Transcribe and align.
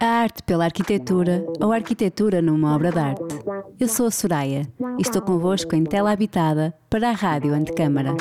A 0.00 0.06
arte 0.06 0.42
pela 0.42 0.64
arquitetura 0.66 1.46
ou 1.58 1.72
a 1.72 1.76
arquitetura 1.76 2.42
numa 2.42 2.74
obra 2.74 2.92
de 2.92 2.98
arte. 2.98 3.34
Eu 3.80 3.88
sou 3.88 4.06
a 4.06 4.10
Soraya 4.10 4.70
e 4.98 5.02
estou 5.02 5.22
convosco 5.22 5.74
em 5.74 5.82
Tela 5.82 6.12
Habitada 6.12 6.74
para 6.90 7.08
a 7.08 7.12
Rádio 7.12 7.54
Antecâmara. 7.54 8.14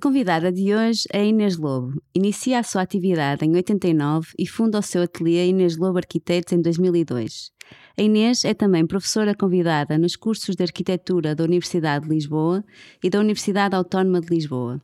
Convidada 0.00 0.52
de 0.52 0.72
hoje 0.72 1.02
é 1.12 1.24
Inês 1.24 1.56
Lobo. 1.56 2.00
Inicia 2.14 2.60
a 2.60 2.62
sua 2.62 2.82
atividade 2.82 3.44
em 3.44 3.56
89 3.56 4.28
e 4.38 4.46
funda 4.46 4.78
o 4.78 4.82
seu 4.82 5.02
ateliê 5.02 5.48
Inês 5.48 5.76
Lobo 5.76 5.98
Arquitetos 5.98 6.52
em 6.52 6.62
2002. 6.62 7.50
A 7.98 8.02
Inês 8.02 8.44
é 8.44 8.54
também 8.54 8.86
professora 8.86 9.34
convidada 9.34 9.98
nos 9.98 10.14
cursos 10.14 10.54
de 10.54 10.62
arquitetura 10.62 11.34
da 11.34 11.42
Universidade 11.42 12.04
de 12.06 12.14
Lisboa 12.14 12.64
e 13.02 13.10
da 13.10 13.18
Universidade 13.18 13.74
Autónoma 13.74 14.20
de 14.20 14.32
Lisboa. 14.32 14.80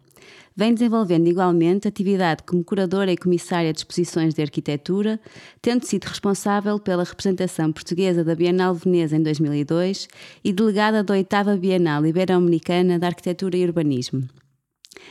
Vem 0.56 0.74
desenvolvendo 0.74 1.28
igualmente 1.28 1.86
atividade 1.86 2.42
como 2.44 2.64
curadora 2.64 3.12
e 3.12 3.16
comissária 3.16 3.72
de 3.72 3.78
exposições 3.78 4.34
de 4.34 4.42
arquitetura, 4.42 5.20
tendo 5.62 5.84
sido 5.84 6.04
responsável 6.04 6.78
pela 6.78 7.04
representação 7.04 7.72
portuguesa 7.72 8.24
da 8.24 8.34
Bienal 8.34 8.74
Veneza 8.74 9.16
em 9.16 9.22
2002 9.22 10.08
e 10.44 10.52
delegada 10.52 11.04
da 11.04 11.14
8 11.14 11.26
Bienal 11.60 12.04
Ibero-Americana 12.04 12.98
de 12.98 13.06
Arquitetura 13.06 13.56
e 13.56 13.64
Urbanismo. 13.64 14.28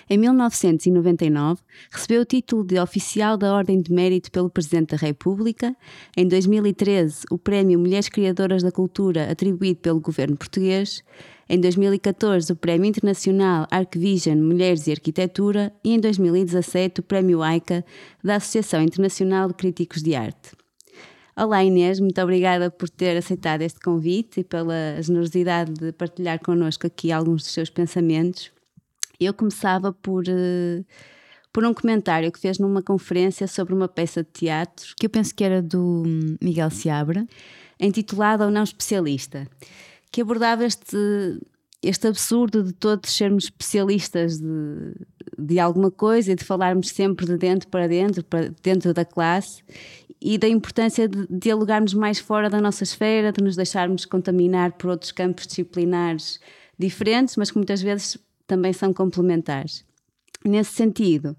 Em 0.09 0.17
1999, 0.17 1.61
recebeu 1.91 2.21
o 2.21 2.25
título 2.25 2.63
de 2.63 2.79
Oficial 2.79 3.37
da 3.37 3.53
Ordem 3.53 3.81
de 3.81 3.91
Mérito 3.91 4.31
pelo 4.31 4.49
Presidente 4.49 4.91
da 4.91 4.97
República. 4.97 5.75
Em 6.15 6.27
2013, 6.27 7.25
o 7.31 7.37
Prémio 7.37 7.79
Mulheres 7.79 8.09
Criadoras 8.09 8.63
da 8.63 8.71
Cultura, 8.71 9.31
atribuído 9.31 9.79
pelo 9.79 9.99
governo 9.99 10.37
português. 10.37 11.03
Em 11.49 11.61
2014, 11.61 12.51
o 12.51 12.55
Prémio 12.57 12.89
Internacional 12.89 13.67
Arcvision 13.71 14.37
Mulheres 14.37 14.85
e 14.85 14.91
Arquitetura. 14.91 15.71
E 15.81 15.93
em 15.93 15.99
2017, 15.99 16.99
o 16.99 17.03
Prémio 17.03 17.41
AICA 17.41 17.85
da 18.21 18.35
Associação 18.35 18.81
Internacional 18.81 19.47
de 19.47 19.53
Críticos 19.53 20.03
de 20.03 20.13
Arte. 20.13 20.51
Olá 21.37 21.63
Inês, 21.63 22.01
muito 22.01 22.19
obrigada 22.21 22.69
por 22.69 22.89
ter 22.89 23.15
aceitado 23.15 23.61
este 23.61 23.79
convite 23.79 24.41
e 24.41 24.43
pela 24.43 25.01
generosidade 25.01 25.71
de 25.71 25.93
partilhar 25.93 26.39
connosco 26.39 26.85
aqui 26.85 27.11
alguns 27.13 27.43
dos 27.43 27.51
seus 27.51 27.69
pensamentos. 27.69 28.51
Eu 29.17 29.33
começava 29.33 29.93
por, 29.93 30.23
uh, 30.23 30.85
por 31.53 31.63
um 31.63 31.73
comentário 31.73 32.29
que 32.29 32.39
fez 32.39 32.59
numa 32.59 32.81
conferência 32.81 33.47
sobre 33.47 33.73
uma 33.73 33.87
peça 33.87 34.21
de 34.21 34.29
teatro, 34.31 34.93
que 34.99 35.05
eu 35.05 35.09
penso 35.09 35.33
que 35.33 35.43
era 35.43 35.61
do 35.61 36.03
Miguel 36.41 36.71
Seabra, 36.71 37.25
intitulada 37.79 38.45
O 38.45 38.51
Não 38.51 38.63
Especialista, 38.63 39.47
que 40.11 40.21
abordava 40.21 40.65
este, 40.65 40.97
este 41.81 42.07
absurdo 42.07 42.63
de 42.63 42.73
todos 42.73 43.11
sermos 43.11 43.45
especialistas 43.45 44.39
de, 44.39 44.93
de 45.37 45.59
alguma 45.59 45.91
coisa 45.91 46.31
e 46.31 46.35
de 46.35 46.43
falarmos 46.43 46.89
sempre 46.89 47.25
de 47.25 47.37
dentro 47.37 47.67
para 47.69 47.87
dentro, 47.87 48.23
para 48.23 48.53
dentro 48.61 48.93
da 48.93 49.05
classe, 49.05 49.63
e 50.19 50.37
da 50.37 50.47
importância 50.47 51.07
de 51.07 51.27
dialogarmos 51.29 51.93
mais 51.93 52.19
fora 52.19 52.49
da 52.49 52.59
nossa 52.59 52.83
esfera, 52.83 53.31
de 53.31 53.43
nos 53.43 53.55
deixarmos 53.55 54.05
contaminar 54.05 54.73
por 54.73 54.89
outros 54.89 55.11
campos 55.11 55.45
disciplinares 55.45 56.39
diferentes, 56.77 57.35
mas 57.37 57.51
que 57.51 57.57
muitas 57.57 57.81
vezes 57.81 58.17
também 58.47 58.73
são 58.73 58.93
complementares. 58.93 59.85
Nesse 60.43 60.71
sentido, 60.71 61.35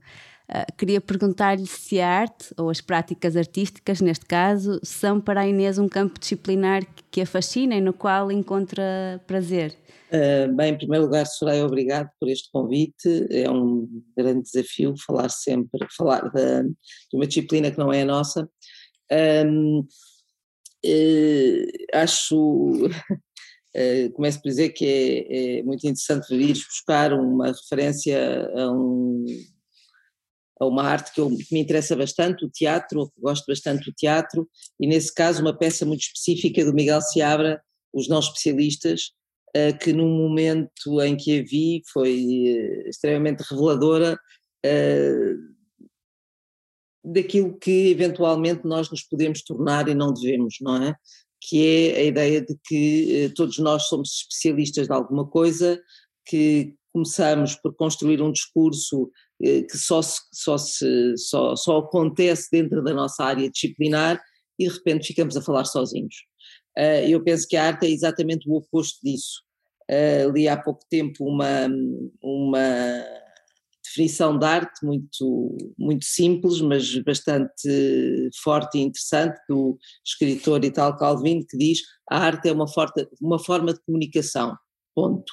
uh, 0.50 0.76
queria 0.76 1.00
perguntar-lhe 1.00 1.66
se 1.66 2.00
a 2.00 2.08
arte, 2.08 2.52
ou 2.56 2.70
as 2.70 2.80
práticas 2.80 3.36
artísticas, 3.36 4.00
neste 4.00 4.26
caso, 4.26 4.80
são 4.82 5.20
para 5.20 5.42
a 5.42 5.48
Inês 5.48 5.78
um 5.78 5.88
campo 5.88 6.18
disciplinar 6.18 6.82
que 7.10 7.20
a 7.20 7.26
fascina 7.26 7.74
e 7.74 7.80
no 7.80 7.92
qual 7.92 8.30
encontra 8.32 9.22
prazer. 9.26 9.76
Uh, 10.08 10.54
bem, 10.54 10.72
em 10.72 10.78
primeiro 10.78 11.04
lugar, 11.04 11.26
Soraya, 11.26 11.66
obrigado 11.66 12.10
por 12.18 12.28
este 12.28 12.50
convite. 12.50 13.26
É 13.30 13.50
um 13.50 13.86
grande 14.16 14.42
desafio 14.42 14.94
falar 15.06 15.28
sempre, 15.28 15.86
falar 15.96 16.30
de, 16.30 16.62
de 16.62 17.14
uma 17.14 17.26
disciplina 17.26 17.70
que 17.70 17.78
não 17.78 17.92
é 17.92 18.02
a 18.02 18.06
nossa. 18.06 18.48
Um, 19.12 19.80
uh, 20.84 21.66
acho 21.94 22.88
Uh, 23.76 24.10
começo 24.16 24.40
por 24.40 24.48
dizer 24.48 24.70
que 24.70 24.84
é, 24.86 25.58
é 25.58 25.62
muito 25.62 25.84
interessante 25.84 26.34
vir 26.34 26.54
buscar 26.54 27.12
uma 27.12 27.48
referência 27.48 28.50
a, 28.56 28.72
um, 28.72 29.26
a 30.60 30.66
uma 30.66 30.82
arte 30.82 31.12
que, 31.12 31.20
eu, 31.20 31.28
que, 31.28 31.52
me 31.52 31.60
interessa 31.60 31.94
bastante, 31.94 32.44
o 32.44 32.50
teatro, 32.50 33.10
gosto 33.18 33.46
bastante 33.46 33.90
do 33.90 33.94
teatro, 33.94 34.48
e 34.80 34.86
nesse 34.86 35.14
caso 35.14 35.40
uma 35.40 35.56
peça 35.56 35.84
muito 35.86 36.02
específica 36.02 36.64
do 36.64 36.74
Miguel 36.74 37.00
Seabra, 37.00 37.62
Os 37.92 38.08
Não 38.08 38.18
Especialistas, 38.18 39.12
uh, 39.56 39.78
que 39.78 39.92
num 39.92 40.08
momento 40.08 41.00
em 41.02 41.16
que 41.16 41.38
a 41.38 41.42
vi 41.42 41.82
foi 41.92 42.12
uh, 42.14 42.88
extremamente 42.88 43.42
reveladora 43.42 44.18
daquilo 47.04 47.56
que 47.56 47.88
eventualmente 47.88 48.66
nós 48.66 48.90
nos 48.90 49.02
podemos 49.02 49.42
tornar 49.42 49.88
e 49.88 49.94
não 49.94 50.12
devemos, 50.12 50.56
não 50.60 50.82
é? 50.82 50.94
que 51.40 51.92
é 51.94 52.00
a 52.00 52.04
ideia 52.04 52.40
de 52.40 52.58
que 52.64 53.24
eh, 53.24 53.28
todos 53.30 53.58
nós 53.58 53.84
somos 53.84 54.22
especialistas 54.22 54.86
de 54.86 54.92
alguma 54.92 55.26
coisa, 55.26 55.80
que 56.26 56.74
começamos 56.92 57.54
por 57.54 57.74
construir 57.74 58.20
um 58.20 58.32
discurso 58.32 59.04
eh, 59.04 59.10
que 59.40 59.76
só, 59.76 60.02
se, 60.02 60.20
só, 60.32 60.58
se, 60.58 61.16
só, 61.16 61.54
só 61.54 61.78
acontece 61.78 62.48
dentro 62.50 62.82
da 62.82 62.92
nossa 62.92 63.24
área 63.24 63.50
disciplinar 63.50 64.20
e 64.58 64.66
de 64.66 64.74
repente 64.74 65.06
ficamos 65.06 65.36
a 65.36 65.42
falar 65.42 65.64
sozinhos. 65.64 66.16
Uh, 66.76 67.08
eu 67.08 67.22
penso 67.22 67.46
que 67.46 67.56
a 67.56 67.66
arte 67.66 67.86
é 67.86 67.90
exatamente 67.90 68.48
o 68.48 68.54
oposto 68.54 68.98
disso. 69.02 69.42
Uh, 69.90 70.30
li 70.30 70.48
há 70.48 70.56
pouco 70.56 70.84
tempo 70.90 71.24
uma, 71.24 71.68
uma 72.22 73.04
definição 73.84 74.38
de 74.38 74.44
arte 74.44 74.84
muito, 74.84 75.56
muito 75.78 76.04
simples, 76.04 76.60
mas 76.60 76.96
bastante 77.02 78.30
forte 78.42 78.78
e 78.78 78.82
interessante, 78.82 79.38
do 79.48 79.78
escritor 80.04 80.64
Italo 80.64 80.96
Calvino, 80.96 81.44
que 81.48 81.56
diz 81.56 81.80
a 82.10 82.18
arte 82.18 82.48
é 82.48 82.52
uma, 82.52 82.68
forte, 82.68 83.08
uma 83.20 83.38
forma 83.38 83.72
de 83.72 83.80
comunicação, 83.80 84.56
ponto. 84.98 85.32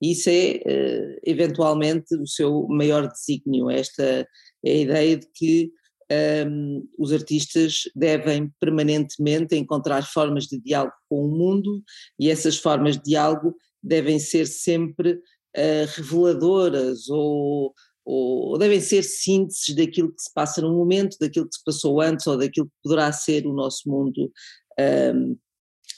Isso 0.00 0.28
é, 0.28 0.56
uh, 0.56 1.20
eventualmente, 1.24 2.14
o 2.16 2.26
seu 2.26 2.66
maior 2.68 3.08
desígnio, 3.08 3.70
esta 3.70 4.28
é 4.64 4.70
a 4.70 4.76
ideia 4.76 5.16
de 5.16 5.26
que 5.34 5.70
um, 6.10 6.14
ehm, 6.14 6.82
os 6.98 7.12
artistas 7.12 7.82
devem 7.94 8.52
permanentemente 8.60 9.56
encontrar 9.56 10.02
formas 10.06 10.44
de 10.44 10.60
diálogo 10.60 10.94
com 11.08 11.24
o 11.24 11.28
mundo 11.28 11.82
e 12.18 12.30
essas 12.30 12.56
formas 12.56 12.96
de 12.96 13.04
diálogo 13.04 13.56
devem 13.82 14.18
ser 14.18 14.46
sempre 14.46 15.14
uh, 15.14 15.86
reveladoras 15.96 17.08
ou 17.08 17.74
ou 18.08 18.56
devem 18.56 18.80
ser 18.80 19.02
sínteses 19.02 19.74
daquilo 19.74 20.14
que 20.14 20.22
se 20.22 20.32
passa 20.32 20.62
no 20.62 20.72
momento, 20.72 21.16
daquilo 21.20 21.48
que 21.48 21.56
se 21.56 21.64
passou 21.64 22.00
antes 22.00 22.24
ou 22.28 22.38
daquilo 22.38 22.66
que 22.66 22.72
poderá 22.80 23.12
ser 23.12 23.44
o 23.48 23.52
nosso 23.52 23.90
mundo 23.90 24.30
um, 24.78 25.36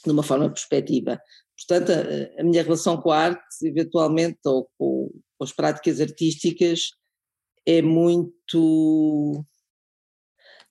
de 0.03 0.11
uma 0.11 0.23
forma 0.23 0.49
perspectiva. 0.49 1.21
Portanto, 1.67 1.91
a, 1.91 2.41
a, 2.41 2.43
minha 2.43 2.63
relação 2.63 2.97
com 2.97 3.11
a 3.11 3.17
arte, 3.17 3.43
eventualmente, 3.63 4.39
ou 4.45 4.69
com, 4.77 5.09
com 5.37 5.43
as 5.43 5.51
práticas 5.51 5.99
artísticas, 5.99 6.91
é 7.65 7.81
muito. 7.81 9.43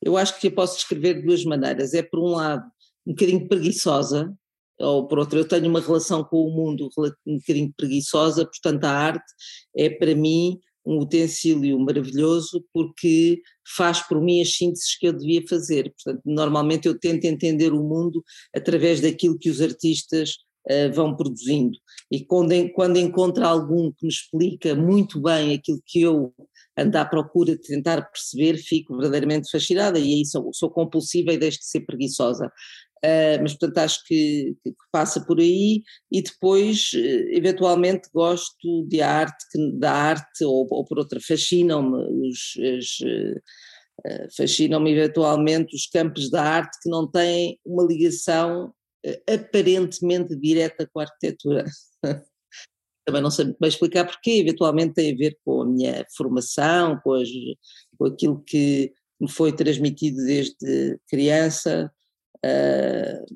Eu 0.01 0.17
acho 0.17 0.39
que 0.41 0.47
eu 0.47 0.53
posso 0.53 0.77
descrever 0.77 1.15
de 1.15 1.27
duas 1.27 1.45
maneiras. 1.45 1.95
É, 1.95 2.03
por 2.03 2.21
um 2.21 2.33
lado, 2.35 2.65
um 3.07 3.13
bocadinho 3.13 3.49
preguiçosa, 3.49 4.33
ou 4.81 5.07
por 5.09 5.19
outro, 5.19 5.39
eu 5.39 5.47
tenho 5.47 5.69
uma 5.69 5.81
relação 5.81 6.25
com 6.25 6.45
o 6.45 6.51
mundo 6.55 6.89
um 7.27 7.37
bocadinho 7.39 7.73
preguiçosa, 7.77 8.45
portanto, 8.45 8.85
a 8.85 8.91
arte 8.91 9.33
é 9.77 9.91
para 9.91 10.15
mim 10.15 10.61
um 10.87 11.01
utensílio 11.01 11.79
maravilhoso 11.79 12.65
porque 12.73 13.43
faz 13.77 14.01
por 14.01 14.23
mim 14.23 14.41
as 14.41 14.55
sínteses 14.57 14.97
que 14.97 15.07
eu 15.07 15.13
devia 15.13 15.47
fazer. 15.47 15.93
Portanto, 15.93 16.23
normalmente 16.25 16.89
eu 16.89 16.99
tento 16.99 17.27
entender 17.27 17.73
o 17.73 17.83
mundo 17.83 18.25
através 18.55 19.01
daquilo 19.01 19.39
que 19.39 19.51
os 19.51 19.61
artistas 19.61 20.39
uh, 20.71 20.93
vão 20.93 21.17
produzindo. 21.17 21.77
E 22.11 22.25
quando, 22.25 22.53
quando 22.73 22.97
encontro 22.97 23.45
algum 23.45 23.93
que 23.93 24.07
me 24.07 24.13
explica 24.13 24.75
muito 24.75 25.21
bem 25.21 25.55
aquilo 25.55 25.83
que 25.87 26.03
eu 26.03 26.33
ando 26.77 26.97
à 26.97 27.05
procura 27.05 27.57
de 27.57 27.63
tentar 27.63 28.03
perceber, 28.03 28.57
fico 28.57 28.97
verdadeiramente 28.97 29.51
fascinada 29.51 29.99
e 29.99 30.15
aí 30.15 30.27
sou, 30.27 30.53
sou 30.53 30.71
compulsiva 30.71 31.33
e 31.33 31.39
deixo 31.39 31.59
de 31.59 31.67
ser 31.67 31.81
preguiçosa. 31.81 32.51
Uh, 32.99 33.39
mas 33.41 33.53
portanto 33.53 33.79
acho 33.79 34.05
que, 34.07 34.57
que, 34.65 34.75
passa 34.91 35.25
por 35.25 35.39
aí 35.39 35.85
e 36.11 36.21
depois 36.21 36.91
uh, 36.95 37.29
eventualmente 37.31 38.09
gosto 38.13 38.85
de 38.89 39.01
arte, 39.01 39.47
da 39.79 39.93
arte 39.93 40.45
ou, 40.45 40.67
ou 40.69 40.85
por 40.85 40.99
outra 40.99 41.21
fascinam-me 41.21 41.97
os, 42.29 42.57
uh, 43.05 43.41
fascinam-me 44.37 44.91
eventualmente 44.91 45.77
os 45.77 45.87
campos 45.87 46.29
da 46.29 46.43
arte 46.43 46.77
que 46.83 46.91
não 46.91 47.09
têm 47.09 47.61
uma 47.65 47.85
ligação 47.85 48.75
aparentemente 49.29 50.37
direta 50.37 50.89
com 50.93 51.01
a 51.01 51.05
arquitetura. 51.05 51.65
Também 53.07 53.23
não 53.23 53.31
sei 53.31 53.47
bem 53.59 53.69
explicar 53.69 54.05
porquê, 54.05 54.33
eventualmente 54.33 54.95
tem 54.95 55.15
a 55.15 55.17
ver 55.17 55.39
com 55.45 55.63
a 55.63 55.67
minha 55.67 56.07
formação, 56.15 57.01
com, 57.03 57.15
as, 57.15 57.29
com 57.99 58.07
aquilo 58.07 58.43
que 58.45 58.93
me 59.21 59.31
foi 59.31 59.51
transmitido 59.51 60.19
desde 60.25 61.01
criança, 61.09 61.91
uh, 62.45 63.27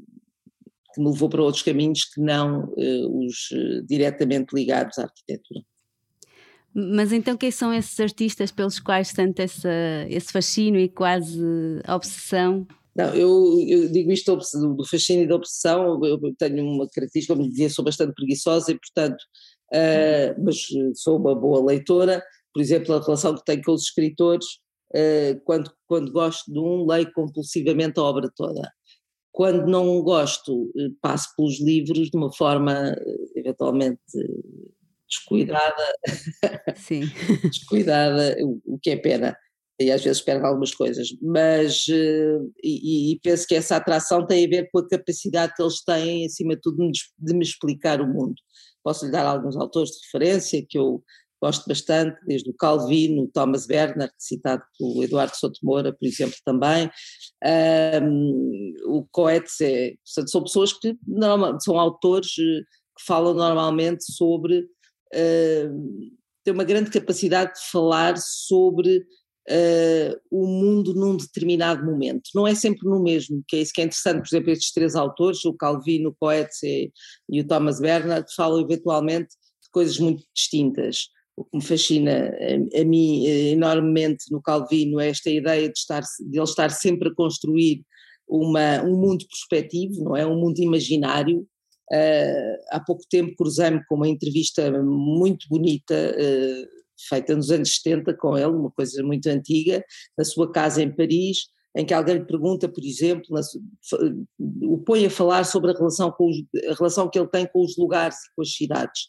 que 0.94 1.00
me 1.00 1.10
levou 1.10 1.28
para 1.28 1.42
outros 1.42 1.62
caminhos 1.62 2.04
que 2.04 2.20
não 2.20 2.66
uh, 2.66 3.24
os 3.24 3.50
uh, 3.50 3.82
diretamente 3.86 4.54
ligados 4.54 4.98
à 4.98 5.04
arquitetura. 5.04 5.62
Mas 6.74 7.12
então 7.12 7.36
quem 7.36 7.50
são 7.50 7.72
esses 7.72 7.98
artistas 8.00 8.50
pelos 8.50 8.78
quais 8.78 9.08
sente 9.08 9.42
essa, 9.42 9.70
esse 10.08 10.32
fascínio 10.32 10.80
e 10.80 10.88
quase 10.88 11.38
obsessão? 11.86 12.66
Não, 12.94 13.14
eu, 13.14 13.58
eu 13.66 13.90
digo 13.90 14.12
isto 14.12 14.36
do, 14.36 14.74
do 14.74 14.86
fascínio 14.86 15.24
e 15.24 15.26
da 15.26 15.36
obsessão, 15.36 16.04
eu 16.04 16.18
tenho 16.38 16.64
uma 16.64 16.86
característica, 16.88 17.34
como 17.34 17.48
dizia, 17.48 17.70
sou 17.70 17.84
bastante 17.84 18.12
preguiçosa 18.14 18.70
e 18.70 18.78
portanto, 18.78 19.22
uh, 19.72 20.44
mas 20.44 20.66
sou 20.94 21.18
uma 21.18 21.34
boa 21.34 21.64
leitora, 21.64 22.22
por 22.52 22.60
exemplo, 22.60 22.94
a 22.94 23.00
relação 23.00 23.34
que 23.34 23.44
tenho 23.44 23.62
com 23.62 23.72
os 23.72 23.84
escritores, 23.84 24.46
uh, 24.94 25.40
quando, 25.44 25.72
quando 25.86 26.12
gosto 26.12 26.52
de 26.52 26.58
um, 26.58 26.86
leio 26.86 27.10
compulsivamente 27.12 27.98
a 27.98 28.02
obra 28.02 28.30
toda. 28.36 28.70
Quando 29.30 29.66
não 29.66 30.02
gosto, 30.02 30.70
passo 31.00 31.34
pelos 31.34 31.58
livros 31.58 32.10
de 32.10 32.18
uma 32.18 32.30
forma 32.30 32.94
eventualmente 33.34 33.98
descuidada, 35.12 35.94
Sim. 36.76 37.02
descuidada, 37.44 38.36
o, 38.42 38.78
que 38.78 38.90
é 38.90 38.96
pena, 38.96 39.36
e 39.82 39.90
às 39.90 40.02
vezes 40.02 40.22
perde 40.22 40.46
algumas 40.46 40.74
coisas, 40.74 41.08
mas 41.20 41.86
e, 41.88 43.12
e, 43.12 43.20
penso 43.22 43.46
que 43.46 43.54
essa 43.54 43.76
atração 43.76 44.26
tem 44.26 44.44
a 44.44 44.48
ver 44.48 44.68
com 44.70 44.78
a 44.78 44.88
capacidade 44.88 45.54
que 45.54 45.62
eles 45.62 45.82
têm, 45.84 46.26
acima 46.26 46.54
de 46.54 46.60
tudo, 46.60 46.90
de 47.18 47.34
me 47.34 47.42
explicar 47.42 48.00
o 48.00 48.06
mundo. 48.06 48.34
Posso 48.82 49.04
lhe 49.04 49.12
dar 49.12 49.26
alguns 49.26 49.56
autores 49.56 49.90
de 49.90 49.98
referência 50.06 50.64
que 50.68 50.78
eu 50.78 51.02
gosto 51.42 51.66
bastante, 51.66 52.16
desde 52.24 52.48
o 52.50 52.54
Calvino, 52.54 53.28
Thomas 53.34 53.68
Werner, 53.68 54.10
citado 54.16 54.62
pelo 54.78 55.02
Eduardo 55.02 55.36
Sotomora, 55.36 55.92
por 55.92 56.06
exemplo, 56.06 56.36
também, 56.44 56.88
um, 58.00 58.72
o 58.86 59.04
Coetzee, 59.10 59.98
são 60.04 60.44
pessoas 60.44 60.72
que 60.72 60.96
são 61.60 61.80
autores 61.80 62.30
eh, 62.38 62.60
que 62.96 63.04
falam 63.04 63.34
normalmente 63.34 64.04
sobre 64.04 64.60
uh, 64.60 66.12
tem 66.44 66.52
uma 66.52 66.64
grande 66.64 66.90
capacidade 66.90 67.54
de 67.54 67.70
falar 67.70 68.16
sobre 68.16 69.04
uh, 69.48 70.20
o 70.30 70.46
mundo 70.46 70.94
num 70.94 71.16
determinado 71.16 71.84
momento. 71.84 72.22
Não 72.34 72.46
é 72.46 72.54
sempre 72.54 72.88
no 72.88 73.02
mesmo, 73.02 73.42
que 73.48 73.56
é 73.56 73.60
isso 73.60 73.72
que 73.72 73.80
é 73.80 73.84
interessante. 73.84 74.20
Por 74.20 74.28
exemplo, 74.28 74.50
estes 74.50 74.72
três 74.72 74.94
autores, 74.94 75.44
o 75.44 75.54
Calvino, 75.54 76.10
o 76.10 76.14
Coetzee 76.14 76.92
e 77.28 77.40
o 77.40 77.46
Thomas 77.46 77.80
Bernard, 77.80 78.26
falam 78.34 78.60
eventualmente 78.60 79.28
de 79.62 79.70
coisas 79.70 79.98
muito 79.98 80.22
distintas. 80.34 81.06
O 81.36 81.44
que 81.44 81.56
me 81.56 81.62
fascina 81.62 82.30
a, 82.30 82.80
a 82.80 82.84
mim 82.84 83.26
eh, 83.26 83.52
enormemente 83.52 84.24
no 84.30 84.42
Calvino 84.42 85.00
é 85.00 85.08
esta 85.08 85.30
ideia 85.30 85.66
de, 85.66 85.78
estar, 85.78 86.02
de 86.02 86.38
ele 86.38 86.44
estar 86.44 86.70
sempre 86.70 87.08
a 87.08 87.14
construir 87.14 87.82
uma, 88.28 88.82
um 88.82 88.96
mundo 88.96 89.24
perspectivo, 89.26 90.04
não 90.04 90.16
é? 90.16 90.26
Um 90.26 90.38
mundo 90.38 90.58
imaginário, 90.58 91.46
Uh, 91.92 92.56
há 92.70 92.80
pouco 92.80 93.02
tempo 93.10 93.34
cruzei-me 93.36 93.84
com 93.84 93.96
uma 93.96 94.08
entrevista 94.08 94.70
muito 94.82 95.46
bonita, 95.46 95.94
uh, 95.94 96.81
feita 97.08 97.34
nos 97.34 97.50
anos 97.50 97.76
70 97.76 98.14
com 98.14 98.36
ele, 98.36 98.46
uma 98.46 98.70
coisa 98.70 99.02
muito 99.02 99.26
antiga, 99.28 99.84
na 100.16 100.24
sua 100.24 100.50
casa 100.50 100.82
em 100.82 100.94
Paris, 100.94 101.38
em 101.76 101.86
que 101.86 101.94
alguém 101.94 102.16
lhe 102.16 102.26
pergunta, 102.26 102.68
por 102.68 102.84
exemplo, 102.84 103.24
na, 103.30 103.40
o 104.62 104.78
põe 104.78 105.06
a 105.06 105.10
falar 105.10 105.44
sobre 105.44 105.70
a 105.70 105.74
relação, 105.74 106.12
com 106.12 106.28
os, 106.28 106.36
a 106.68 106.74
relação 106.74 107.08
que 107.08 107.18
ele 107.18 107.28
tem 107.28 107.46
com 107.46 107.64
os 107.64 107.76
lugares 107.76 108.16
e 108.16 108.34
com 108.34 108.42
as 108.42 108.52
cidades. 108.52 109.02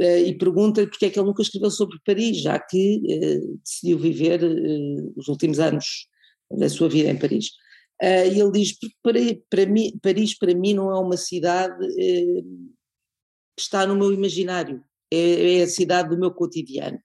Uh, 0.00 0.26
e 0.26 0.38
pergunta-lhe 0.38 0.86
porque 0.86 1.06
é 1.06 1.10
que 1.10 1.18
ele 1.18 1.26
nunca 1.26 1.42
escreveu 1.42 1.70
sobre 1.70 1.98
Paris, 2.04 2.38
já 2.38 2.58
que 2.58 3.02
decidiu 3.62 3.98
viver 3.98 4.40
os 5.14 5.28
últimos 5.28 5.58
anos 5.60 6.06
da 6.50 6.68
sua 6.68 6.88
vida 6.88 7.10
em 7.10 7.18
Paris. 7.18 7.48
Uh, 8.02 8.32
e 8.32 8.40
ele 8.40 8.52
diz, 8.52 8.74
para, 9.02 9.18
para 9.50 9.66
mim, 9.66 9.98
Paris 10.02 10.36
para 10.38 10.54
mim 10.54 10.72
não 10.72 10.90
é 10.90 10.98
uma 10.98 11.18
cidade 11.18 11.86
que 13.56 13.62
está 13.62 13.86
no 13.86 13.94
meu 13.94 14.10
imaginário, 14.10 14.82
é, 15.12 15.58
é, 15.58 15.62
a 15.62 15.68
cidade 15.68 16.10
do 16.10 16.18
meu 16.18 16.32
cotidiano. 16.32 16.98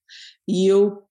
E 0.48 0.68
eu 0.68 1.04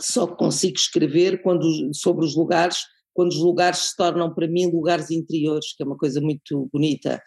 só 0.00 0.26
consigo 0.26 0.76
escrever 0.76 1.42
quando, 1.42 1.66
sobre 1.94 2.24
os 2.24 2.36
lugares, 2.36 2.78
quando 3.14 3.30
os 3.30 3.38
lugares 3.38 3.78
se 3.78 3.96
tornam 3.96 4.32
para 4.32 4.46
mim 4.46 4.70
lugares 4.70 5.10
interiores, 5.10 5.74
que 5.74 5.82
é 5.82 5.86
uma 5.86 5.96
coisa 5.96 6.20
muito 6.20 6.68
bonita. 6.72 7.20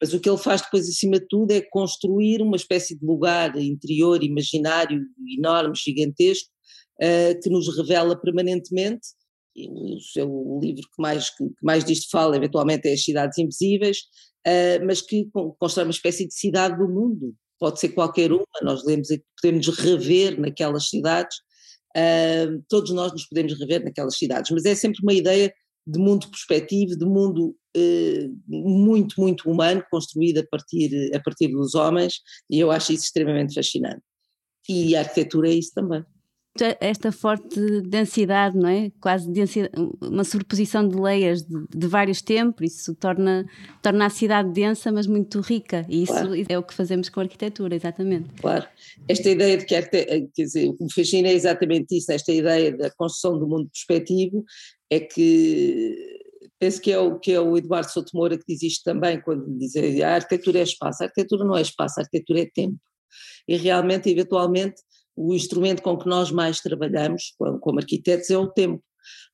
Mas 0.00 0.12
o 0.12 0.20
que 0.20 0.28
ele 0.28 0.38
faz 0.38 0.62
depois, 0.62 0.88
acima 0.88 1.18
de 1.18 1.26
tudo, 1.28 1.52
é 1.52 1.60
construir 1.60 2.42
uma 2.42 2.56
espécie 2.56 2.98
de 2.98 3.04
lugar 3.04 3.56
interior, 3.56 4.22
imaginário, 4.22 5.00
enorme, 5.38 5.74
gigantesco, 5.76 6.50
uh, 7.00 7.40
que 7.40 7.48
nos 7.48 7.76
revela 7.76 8.20
permanentemente 8.20 9.06
o 9.56 10.00
seu 10.00 10.58
livro 10.62 10.82
que 10.82 11.00
mais, 11.02 11.30
que, 11.30 11.44
mais 11.62 11.84
disto 11.84 12.10
fala, 12.10 12.36
eventualmente, 12.36 12.88
é 12.88 12.94
As 12.94 13.04
Cidades 13.04 13.38
Invisíveis, 13.38 13.98
uh, 14.46 14.84
mas 14.84 15.00
que 15.00 15.28
constrói 15.58 15.86
uma 15.86 15.92
espécie 15.92 16.26
de 16.26 16.34
cidade 16.34 16.76
do 16.78 16.88
mundo. 16.88 17.34
Pode 17.62 17.78
ser 17.78 17.90
qualquer 17.90 18.32
uma, 18.32 18.44
nós 18.62 18.84
lemos 18.84 19.06
podemos 19.40 19.68
rever 19.68 20.40
naquelas 20.40 20.88
cidades, 20.88 21.36
uh, 21.96 22.60
todos 22.68 22.90
nós 22.90 23.12
nos 23.12 23.24
podemos 23.26 23.56
rever 23.56 23.84
naquelas 23.84 24.18
cidades, 24.18 24.50
mas 24.50 24.64
é 24.64 24.74
sempre 24.74 24.98
uma 25.00 25.12
ideia 25.12 25.54
de 25.86 25.96
mundo 25.96 26.28
perspectivo, 26.28 26.98
de 26.98 27.04
mundo 27.04 27.54
uh, 27.76 28.36
muito, 28.48 29.20
muito 29.20 29.48
humano, 29.48 29.80
construído 29.92 30.38
a 30.38 30.46
partir, 30.50 31.14
a 31.14 31.20
partir 31.20 31.52
dos 31.52 31.76
homens, 31.76 32.14
e 32.50 32.58
eu 32.58 32.72
acho 32.72 32.92
isso 32.92 33.04
extremamente 33.04 33.54
fascinante. 33.54 34.02
E 34.68 34.96
a 34.96 35.00
arquitetura 35.02 35.48
é 35.48 35.54
isso 35.54 35.70
também 35.72 36.04
esta 36.80 37.10
forte 37.10 37.80
densidade, 37.82 38.56
não 38.58 38.68
é? 38.68 38.90
Quase 39.00 39.26
uma 40.02 40.22
sobreposição 40.22 40.86
de 40.86 40.96
layers 40.96 41.42
de, 41.42 41.64
de, 41.74 41.86
vários 41.86 42.20
tempos, 42.20 42.74
isso 42.74 42.94
torna, 42.94 43.46
torna 43.80 44.06
a 44.06 44.10
cidade 44.10 44.52
densa, 44.52 44.92
mas 44.92 45.06
muito 45.06 45.40
rica, 45.40 45.86
e 45.88 46.02
isso 46.02 46.12
claro. 46.12 46.34
é 46.48 46.58
o 46.58 46.62
que 46.62 46.74
fazemos 46.74 47.08
com 47.08 47.20
a 47.20 47.22
arquitetura, 47.22 47.74
exatamente. 47.74 48.28
Claro. 48.40 48.66
Esta 49.08 49.30
ideia 49.30 49.56
de 49.56 49.64
que, 49.64 49.82
quer 49.82 50.28
dizer, 50.36 50.68
o 50.68 50.76
que 50.76 50.84
me 50.84 50.92
fascina 50.92 51.28
é 51.28 51.32
exatamente 51.32 51.96
isso, 51.96 52.12
esta 52.12 52.32
ideia 52.32 52.76
da 52.76 52.90
construção 52.90 53.38
do 53.38 53.48
mundo 53.48 53.70
perspectivo, 53.72 54.44
é 54.90 55.00
que 55.00 56.20
penso 56.58 56.80
que 56.82 56.92
é 56.92 56.98
o, 56.98 57.18
que 57.18 57.32
é 57.32 57.40
o 57.40 57.56
Eduardo 57.56 57.90
Sotomora 57.90 58.36
que 58.36 58.44
diz 58.46 58.62
isto 58.62 58.84
também, 58.84 59.20
quando 59.22 59.46
diz 59.58 59.74
a 60.02 60.14
arquitetura 60.16 60.58
é 60.58 60.62
espaço, 60.62 61.02
a 61.02 61.06
arquitetura 61.06 61.44
não 61.44 61.56
é 61.56 61.62
espaço, 61.62 61.98
a 61.98 62.02
arquitetura 62.02 62.42
é 62.42 62.50
tempo. 62.54 62.76
E 63.48 63.56
realmente, 63.56 64.10
eventualmente, 64.10 64.76
o 65.16 65.34
instrumento 65.34 65.82
com 65.82 65.96
que 65.98 66.08
nós 66.08 66.30
mais 66.30 66.60
trabalhamos 66.60 67.34
como 67.60 67.78
arquitetos 67.78 68.30
é 68.30 68.38
o 68.38 68.48
tempo, 68.48 68.82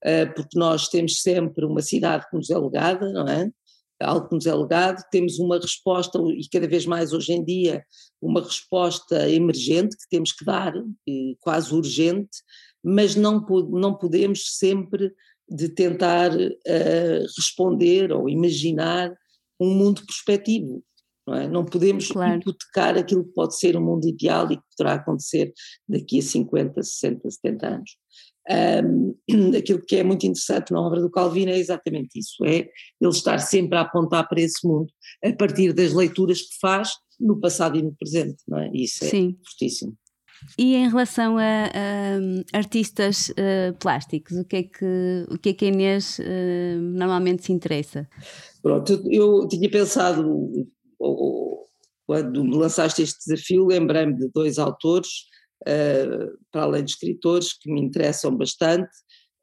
eh, 0.04 0.26
porque 0.26 0.58
nós 0.58 0.88
temos 0.88 1.20
sempre 1.20 1.64
uma 1.64 1.82
cidade 1.82 2.26
que 2.28 2.36
nos 2.36 2.50
é 2.50 2.58
legada, 2.58 3.12
não 3.12 3.26
é? 3.26 3.50
Algo 4.00 4.28
que 4.28 4.34
nos 4.34 4.46
é 4.46 4.54
legado, 4.54 5.02
temos 5.10 5.38
uma 5.38 5.58
resposta, 5.58 6.18
e 6.36 6.48
cada 6.48 6.68
vez 6.68 6.86
mais 6.86 7.12
hoje 7.12 7.32
em 7.32 7.44
dia, 7.44 7.82
uma 8.22 8.40
resposta 8.40 9.28
emergente 9.28 9.96
que 9.96 10.08
temos 10.08 10.32
que 10.32 10.44
dar, 10.44 10.72
quase 11.40 11.74
urgente, 11.74 12.30
mas 12.82 13.16
não, 13.16 13.44
não 13.70 13.94
podemos 13.94 14.56
sempre 14.56 15.12
de 15.50 15.68
tentar 15.68 16.30
uh, 16.32 17.22
responder 17.36 18.12
ou 18.12 18.28
imaginar 18.28 19.12
um 19.58 19.74
mundo 19.74 20.04
perspectivo 20.06 20.84
não 21.28 21.34
é? 21.34 21.46
Não 21.46 21.64
podemos 21.64 22.08
claro. 22.08 22.40
hipotecar 22.40 22.96
aquilo 22.96 23.24
que 23.24 23.32
pode 23.32 23.56
ser 23.56 23.76
um 23.76 23.84
mundo 23.84 24.08
ideal 24.08 24.50
e 24.50 24.56
que 24.56 24.62
poderá 24.76 24.96
acontecer 24.96 25.52
daqui 25.86 26.18
a 26.18 26.22
50, 26.22 26.82
60, 26.82 27.30
70 27.30 27.66
anos. 27.66 27.90
Um, 28.50 29.14
aquilo 29.56 29.84
que 29.86 29.96
é 29.96 30.02
muito 30.02 30.24
interessante 30.24 30.72
na 30.72 30.80
obra 30.80 31.00
do 31.00 31.10
Calvino 31.10 31.50
é 31.50 31.58
exatamente 31.58 32.18
isso, 32.18 32.44
é 32.46 32.68
ele 33.00 33.10
estar 33.10 33.38
sempre 33.38 33.76
a 33.76 33.82
apontar 33.82 34.26
para 34.26 34.40
esse 34.40 34.66
mundo 34.66 34.90
a 35.22 35.32
partir 35.34 35.74
das 35.74 35.92
leituras 35.92 36.40
que 36.40 36.58
faz 36.58 36.90
no 37.20 37.38
passado 37.38 37.76
e 37.76 37.82
no 37.82 37.94
presente, 37.94 38.42
não 38.48 38.58
é? 38.58 38.70
Isso 38.72 39.04
é 39.04 39.08
Sim. 39.08 39.36
fortíssimo. 39.44 39.94
E 40.56 40.76
em 40.76 40.88
relação 40.88 41.36
a, 41.36 41.42
a 41.42 42.56
artistas 42.56 43.28
uh, 43.30 43.76
plásticos, 43.80 44.36
o 44.36 44.44
que 44.44 44.56
é 44.56 44.62
que, 44.62 45.26
o 45.30 45.38
que, 45.38 45.48
é 45.48 45.52
que 45.52 45.64
a 45.64 45.68
Inês 45.68 46.18
uh, 46.20 46.80
normalmente 46.80 47.44
se 47.44 47.52
interessa? 47.52 48.08
Pronto, 48.62 49.02
eu 49.10 49.48
tinha 49.48 49.68
pensado 49.68 50.24
quando 52.08 52.42
me 52.42 52.56
lançaste 52.56 53.02
este 53.02 53.18
desafio, 53.26 53.66
lembrei-me 53.66 54.16
de 54.16 54.30
dois 54.34 54.58
autores, 54.58 55.08
uh, 55.68 56.38
para 56.50 56.62
além 56.62 56.82
de 56.82 56.92
escritores, 56.92 57.52
que 57.52 57.70
me 57.70 57.82
interessam 57.82 58.34
bastante, 58.34 58.88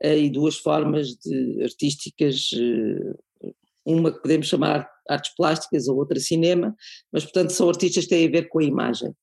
uh, 0.04 0.08
e 0.08 0.32
duas 0.32 0.58
formas 0.58 1.10
de 1.10 1.62
artísticas, 1.62 2.50
uh, 2.54 3.54
uma 3.86 4.12
que 4.12 4.20
podemos 4.20 4.48
chamar 4.48 4.90
artes 5.08 5.32
plásticas, 5.36 5.88
a 5.88 5.94
outra 5.94 6.20
cinema, 6.20 6.76
mas 7.14 7.24
portanto 7.24 7.52
são 7.52 7.70
artistas 7.70 8.06
que 8.06 8.10
têm 8.10 8.28
a 8.28 8.32
ver 8.32 8.50
com 8.50 8.58
a 8.58 8.64
imagem. 8.64 9.14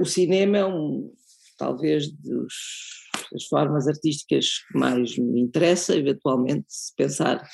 o 0.00 0.06
cinema 0.06 0.56
é 0.56 0.64
um, 0.64 1.12
talvez 1.58 2.10
dos, 2.10 2.54
das 3.30 3.44
formas 3.44 3.86
artísticas 3.86 4.46
que 4.66 4.78
mais 4.78 5.18
me 5.18 5.42
interessa, 5.42 5.94
eventualmente, 5.94 6.64
se 6.68 6.94
pensar, 6.96 7.46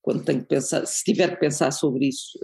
quando 0.00 0.24
tenho 0.24 0.42
que 0.42 0.48
pensar, 0.48 0.86
se 0.86 1.02
tiver 1.02 1.34
que 1.34 1.40
pensar 1.40 1.72
sobre 1.72 2.06
isso, 2.06 2.38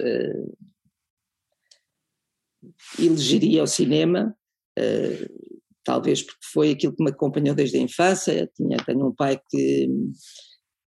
elegeria 2.99 3.63
o 3.63 3.67
cinema, 3.67 4.35
uh, 4.79 5.51
talvez 5.85 6.23
porque 6.23 6.41
foi 6.53 6.71
aquilo 6.71 6.95
que 6.95 7.03
me 7.03 7.11
acompanhou 7.11 7.55
desde 7.55 7.79
a 7.79 7.81
infância. 7.81 8.51
Tinha, 8.55 8.77
tenho 8.85 9.07
um 9.07 9.15
pai 9.15 9.41
que, 9.51 9.89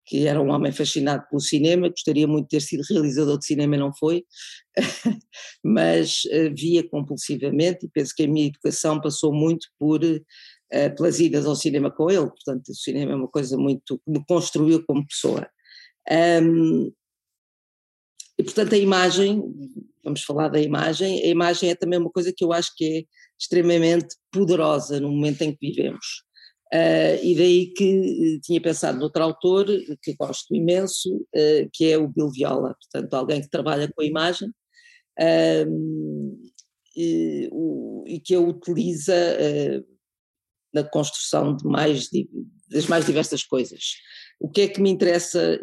que 0.05 0.27
era 0.27 0.41
um 0.41 0.49
homem 0.49 0.71
fascinado 0.71 1.23
pelo 1.29 1.41
cinema, 1.41 1.89
gostaria 1.89 2.27
muito 2.27 2.45
de 2.45 2.57
ter 2.57 2.61
sido 2.61 2.83
realizador 2.89 3.37
de 3.37 3.45
cinema 3.45 3.77
não 3.77 3.91
foi, 3.95 4.23
mas 5.63 6.23
uh, 6.25 6.53
via 6.55 6.87
compulsivamente 6.87 7.85
e 7.85 7.89
penso 7.89 8.13
que 8.15 8.23
a 8.23 8.27
minha 8.27 8.47
educação 8.47 8.99
passou 9.01 9.33
muito 9.33 9.67
por 9.79 10.03
uh, 10.03 10.95
pelas 10.95 11.19
idas 11.19 11.45
ao 11.45 11.55
cinema 11.55 11.91
com 11.91 12.09
ele, 12.09 12.27
portanto 12.27 12.69
o 12.69 12.75
cinema 12.75 13.11
é 13.11 13.15
uma 13.15 13.29
coisa 13.29 13.57
muito 13.57 13.97
que 13.99 14.11
me 14.11 14.23
construiu 14.25 14.83
como 14.85 15.05
pessoa. 15.07 15.47
Um, 16.11 16.91
e 18.37 18.43
portanto 18.43 18.73
a 18.73 18.77
imagem, 18.77 19.41
vamos 20.03 20.23
falar 20.23 20.49
da 20.49 20.59
imagem, 20.59 21.23
a 21.23 21.27
imagem 21.27 21.69
é 21.69 21.75
também 21.75 21.99
uma 21.99 22.09
coisa 22.09 22.33
que 22.35 22.43
eu 22.43 22.51
acho 22.51 22.71
que 22.75 22.85
é 22.85 23.03
extremamente 23.39 24.15
poderosa 24.31 24.99
no 24.99 25.11
momento 25.11 25.41
em 25.41 25.51
que 25.51 25.69
vivemos. 25.69 26.23
Uh, 26.73 27.21
e 27.21 27.35
daí 27.35 27.67
que 27.67 27.99
uh, 28.37 28.41
tinha 28.41 28.59
pensado 28.59 28.97
noutro 28.97 29.21
autor 29.21 29.67
que 30.01 30.15
gosto 30.15 30.55
imenso, 30.55 31.15
uh, 31.17 31.69
que 31.71 31.91
é 31.91 31.97
o 31.99 32.07
Bill 32.07 32.31
Viola, 32.31 32.75
portanto 32.81 33.13
alguém 33.13 33.41
que 33.41 33.49
trabalha 33.49 33.87
com 33.93 34.01
a 34.01 34.05
imagem 34.05 34.49
e, 36.95 37.47
o, 37.51 38.03
e, 38.07 38.19
que 38.19 38.33
a 38.33 38.39
utiliza 38.39 39.13
na 40.73 40.83
construção 40.83 41.55
de 41.55 41.63
mais, 41.63 42.09
das 42.67 42.87
mais 42.87 43.05
diversas 43.05 43.43
coisas. 43.43 43.97
O 44.39 44.49
que 44.49 44.61
é 44.61 44.67
que 44.67 44.81
me 44.81 44.89
interessa, 44.89 45.59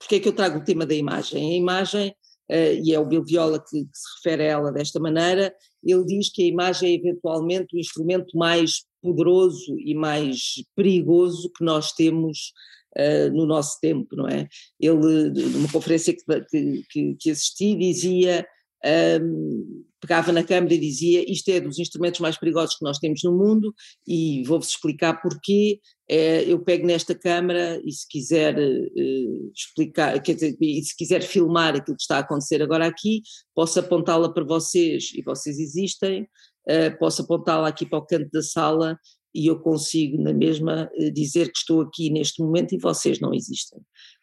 porque 0.00 0.16
é 0.16 0.20
que 0.20 0.28
eu 0.28 0.32
trago 0.32 0.58
o 0.58 0.64
tema 0.64 0.86
da 0.86 0.94
imagem? 0.94 1.52
A 1.52 1.56
imagem 1.56 2.08
uh, 2.50 2.82
e 2.82 2.92
é 2.92 2.98
o 2.98 3.04
Bill 3.04 3.22
Viola 3.22 3.60
que, 3.60 3.84
que, 3.84 3.90
se 3.92 4.16
refere 4.16 4.44
a 4.44 4.52
ela 4.52 4.72
desta 4.72 4.98
maneira, 4.98 5.54
ele 5.84 6.04
diz 6.06 6.32
que 6.32 6.42
a 6.42 6.46
imagem 6.46 6.90
é 6.90 6.94
eventualmente 6.94 7.76
o 7.76 7.78
instrumento 7.78 8.36
mais 8.36 8.84
poderoso 9.02 9.78
e 9.78 9.94
mais 9.94 10.54
perigoso 10.74 11.50
que 11.56 11.62
nós 11.62 11.92
temos 11.92 12.52
uh, 12.98 13.30
no 13.30 13.44
nosso 13.44 13.78
tempo, 13.80 14.16
não 14.16 14.26
é? 14.26 14.48
Ele, 14.80 15.30
numa 15.52 15.70
conferência 15.70 16.14
que, 16.14 16.82
que, 16.90 17.14
que 17.14 17.30
assisti, 17.30 17.76
dizia 17.76 18.46
um, 19.22 19.84
pegava 20.00 20.32
na 20.32 20.42
câmara 20.42 20.74
e 20.74 20.78
dizia 20.78 21.30
isto 21.30 21.48
é 21.50 21.60
dos 21.60 21.78
instrumentos 21.78 22.20
mais 22.20 22.38
perigosos 22.38 22.76
que 22.76 22.84
nós 22.84 22.98
temos 22.98 23.22
no 23.22 23.36
mundo 23.36 23.74
e 24.06 24.42
vou-vos 24.44 24.68
explicar 24.68 25.20
porquê, 25.20 25.78
é, 26.08 26.42
eu 26.50 26.58
pego 26.60 26.86
nesta 26.86 27.14
câmara 27.14 27.80
e 27.84 27.92
se 27.92 28.08
quiser 28.08 28.58
uh, 28.58 29.52
explicar, 29.54 30.20
quer 30.22 30.34
dizer, 30.34 30.56
e 30.60 30.82
se 30.82 30.96
quiser 30.96 31.22
filmar 31.22 31.76
aquilo 31.76 31.96
que 31.96 32.02
está 32.02 32.16
a 32.16 32.20
acontecer 32.20 32.62
agora 32.62 32.86
aqui, 32.86 33.22
posso 33.54 33.78
apontá-la 33.78 34.32
para 34.32 34.44
vocês 34.44 35.12
e 35.14 35.22
vocês 35.22 35.58
existem, 35.58 36.22
uh, 36.22 36.98
posso 36.98 37.22
apontá-la 37.22 37.68
aqui 37.68 37.86
para 37.86 37.98
o 37.98 38.06
canto 38.06 38.28
da 38.32 38.42
sala 38.42 38.98
e 39.32 39.46
eu 39.46 39.60
consigo 39.60 40.20
na 40.20 40.32
mesma 40.32 40.90
uh, 40.92 41.12
dizer 41.12 41.52
que 41.52 41.58
estou 41.58 41.82
aqui 41.82 42.10
neste 42.10 42.42
momento 42.42 42.74
e 42.74 42.78
vocês 42.78 43.20
não 43.20 43.34
existem. 43.34 43.80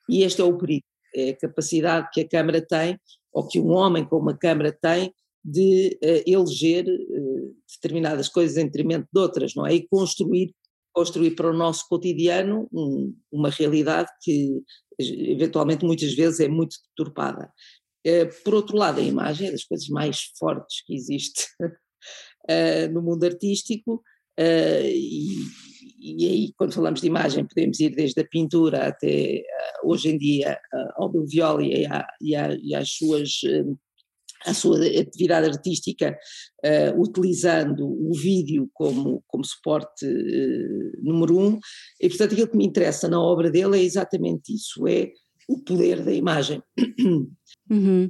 E 0.09 0.23
este 0.23 0.41
é 0.41 0.43
o 0.43 0.57
perigo, 0.57 0.85
é 1.15 1.29
a 1.29 1.37
capacidade 1.37 2.09
que 2.11 2.21
a 2.21 2.27
câmara 2.27 2.61
tem 2.61 2.99
ou 3.37 3.47
que 3.47 3.59
um 3.59 3.71
homem 3.71 4.03
com 4.03 4.17
uma 4.17 4.35
Câmara 4.35 4.71
tem 4.71 5.13
de 5.47 5.97
uh, 6.03 6.29
eleger 6.29 6.85
uh, 6.85 7.55
determinadas 7.73 8.27
coisas 8.27 8.57
em 8.57 8.65
detrimento 8.65 9.07
de 9.13 9.19
outras, 9.19 9.55
não 9.55 9.65
é? 9.65 9.75
E 9.75 9.87
construir, 9.87 10.53
construir 10.91 11.31
para 11.35 11.49
o 11.49 11.55
nosso 11.55 11.87
cotidiano 11.87 12.67
um, 12.73 13.15
uma 13.31 13.49
realidade 13.49 14.11
que 14.21 14.61
eventualmente 14.99 15.85
muitas 15.85 16.13
vezes 16.13 16.41
é 16.41 16.49
muito 16.49 16.75
deturpada. 16.89 17.49
Uh, 18.05 18.43
por 18.43 18.55
outro 18.55 18.75
lado, 18.75 18.99
a 18.99 19.03
imagem 19.03 19.47
é 19.47 19.51
das 19.51 19.63
coisas 19.63 19.87
mais 19.87 20.33
fortes 20.37 20.83
que 20.85 20.93
existe 20.93 21.45
no 22.91 23.01
mundo 23.01 23.23
artístico 23.25 24.01
e, 24.39 25.35
e 25.99 26.25
aí, 26.29 26.53
quando 26.55 26.73
falamos 26.73 27.01
de 27.01 27.07
imagem, 27.07 27.45
podemos 27.45 27.79
ir 27.79 27.89
desde 27.89 28.21
a 28.21 28.27
pintura 28.27 28.87
até 28.87 29.43
hoje 29.83 30.09
em 30.09 30.17
dia 30.17 30.57
ao 30.95 31.09
Bill 31.09 31.25
Violi 31.25 31.73
e, 31.73 31.87
e, 32.21 32.35
e 32.35 32.75
às 32.75 32.91
suas. 32.91 33.41
A 34.45 34.53
sua 34.53 34.77
atividade 34.85 35.47
artística 35.47 36.17
uh, 36.63 37.01
utilizando 37.01 37.85
o 37.85 38.11
vídeo 38.13 38.69
como, 38.73 39.23
como 39.27 39.43
suporte 39.43 40.05
uh, 40.05 41.03
número 41.03 41.39
um, 41.39 41.59
e 41.99 42.07
portanto 42.09 42.33
aquilo 42.33 42.49
que 42.49 42.57
me 42.57 42.65
interessa 42.65 43.07
na 43.07 43.21
obra 43.21 43.49
dele 43.49 43.79
é 43.79 43.83
exatamente 43.83 44.53
isso, 44.53 44.87
é 44.87 45.11
o 45.47 45.59
poder 45.63 46.03
da 46.03 46.13
imagem. 46.13 46.61
Uhum. 47.69 48.09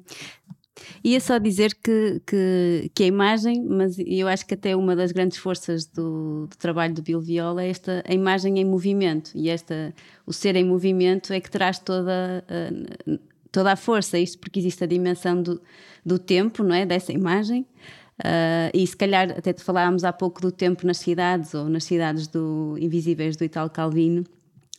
Ia 1.04 1.20
só 1.20 1.38
dizer 1.38 1.74
que, 1.84 2.22
que, 2.26 2.92
que, 2.94 3.04
a 3.04 3.08
imagem, 3.08 3.64
mas 3.64 3.96
eu 3.98 4.28
acho 4.28 4.46
que 4.46 4.54
até 4.54 4.76
uma 4.76 4.96
das 4.96 5.12
grandes 5.12 5.38
forças 5.38 5.86
do, 5.86 6.48
do, 6.48 6.58
trabalho 6.58 6.94
do 6.94 7.02
Bill 7.02 7.22
Viola 7.22 7.64
é 7.64 7.70
esta 7.70 8.04
a 8.08 8.14
imagem 8.14 8.60
em 8.60 8.66
movimento 8.66 9.32
e 9.36 9.50
esta 9.50 9.94
o 10.26 10.34
ser 10.34 10.56
em 10.56 10.66
movimento 10.66 11.34
é 11.34 11.40
que 11.40 11.50
traz 11.50 11.80
toda 11.80 12.44
a, 12.48 13.12
toda 13.58 13.72
a 13.72 13.76
força, 13.76 14.20
isto 14.20 14.38
porque 14.38 14.60
existe 14.60 14.84
a 14.84 14.88
dimensão 14.88 15.42
do, 15.42 15.60
do 16.06 16.20
tempo, 16.20 16.64
não 16.64 16.76
é? 16.76 16.86
Dessa 16.86 17.12
imagem. 17.12 17.66
Uh, 18.20 18.70
e 18.72 18.86
se 18.86 18.96
calhar 18.96 19.32
até 19.32 19.52
te 19.52 19.64
falávamos 19.64 20.04
há 20.04 20.14
pouco 20.14 20.40
do 20.40 20.52
tempo 20.52 20.86
nas 20.86 20.98
cidades 20.98 21.56
ou 21.56 21.68
nas 21.68 21.84
cidades 21.84 22.28
do 22.28 22.78
Invisíveis 22.80 23.36
do 23.36 23.44
Italo 23.44 23.72
Calvino 23.72 24.24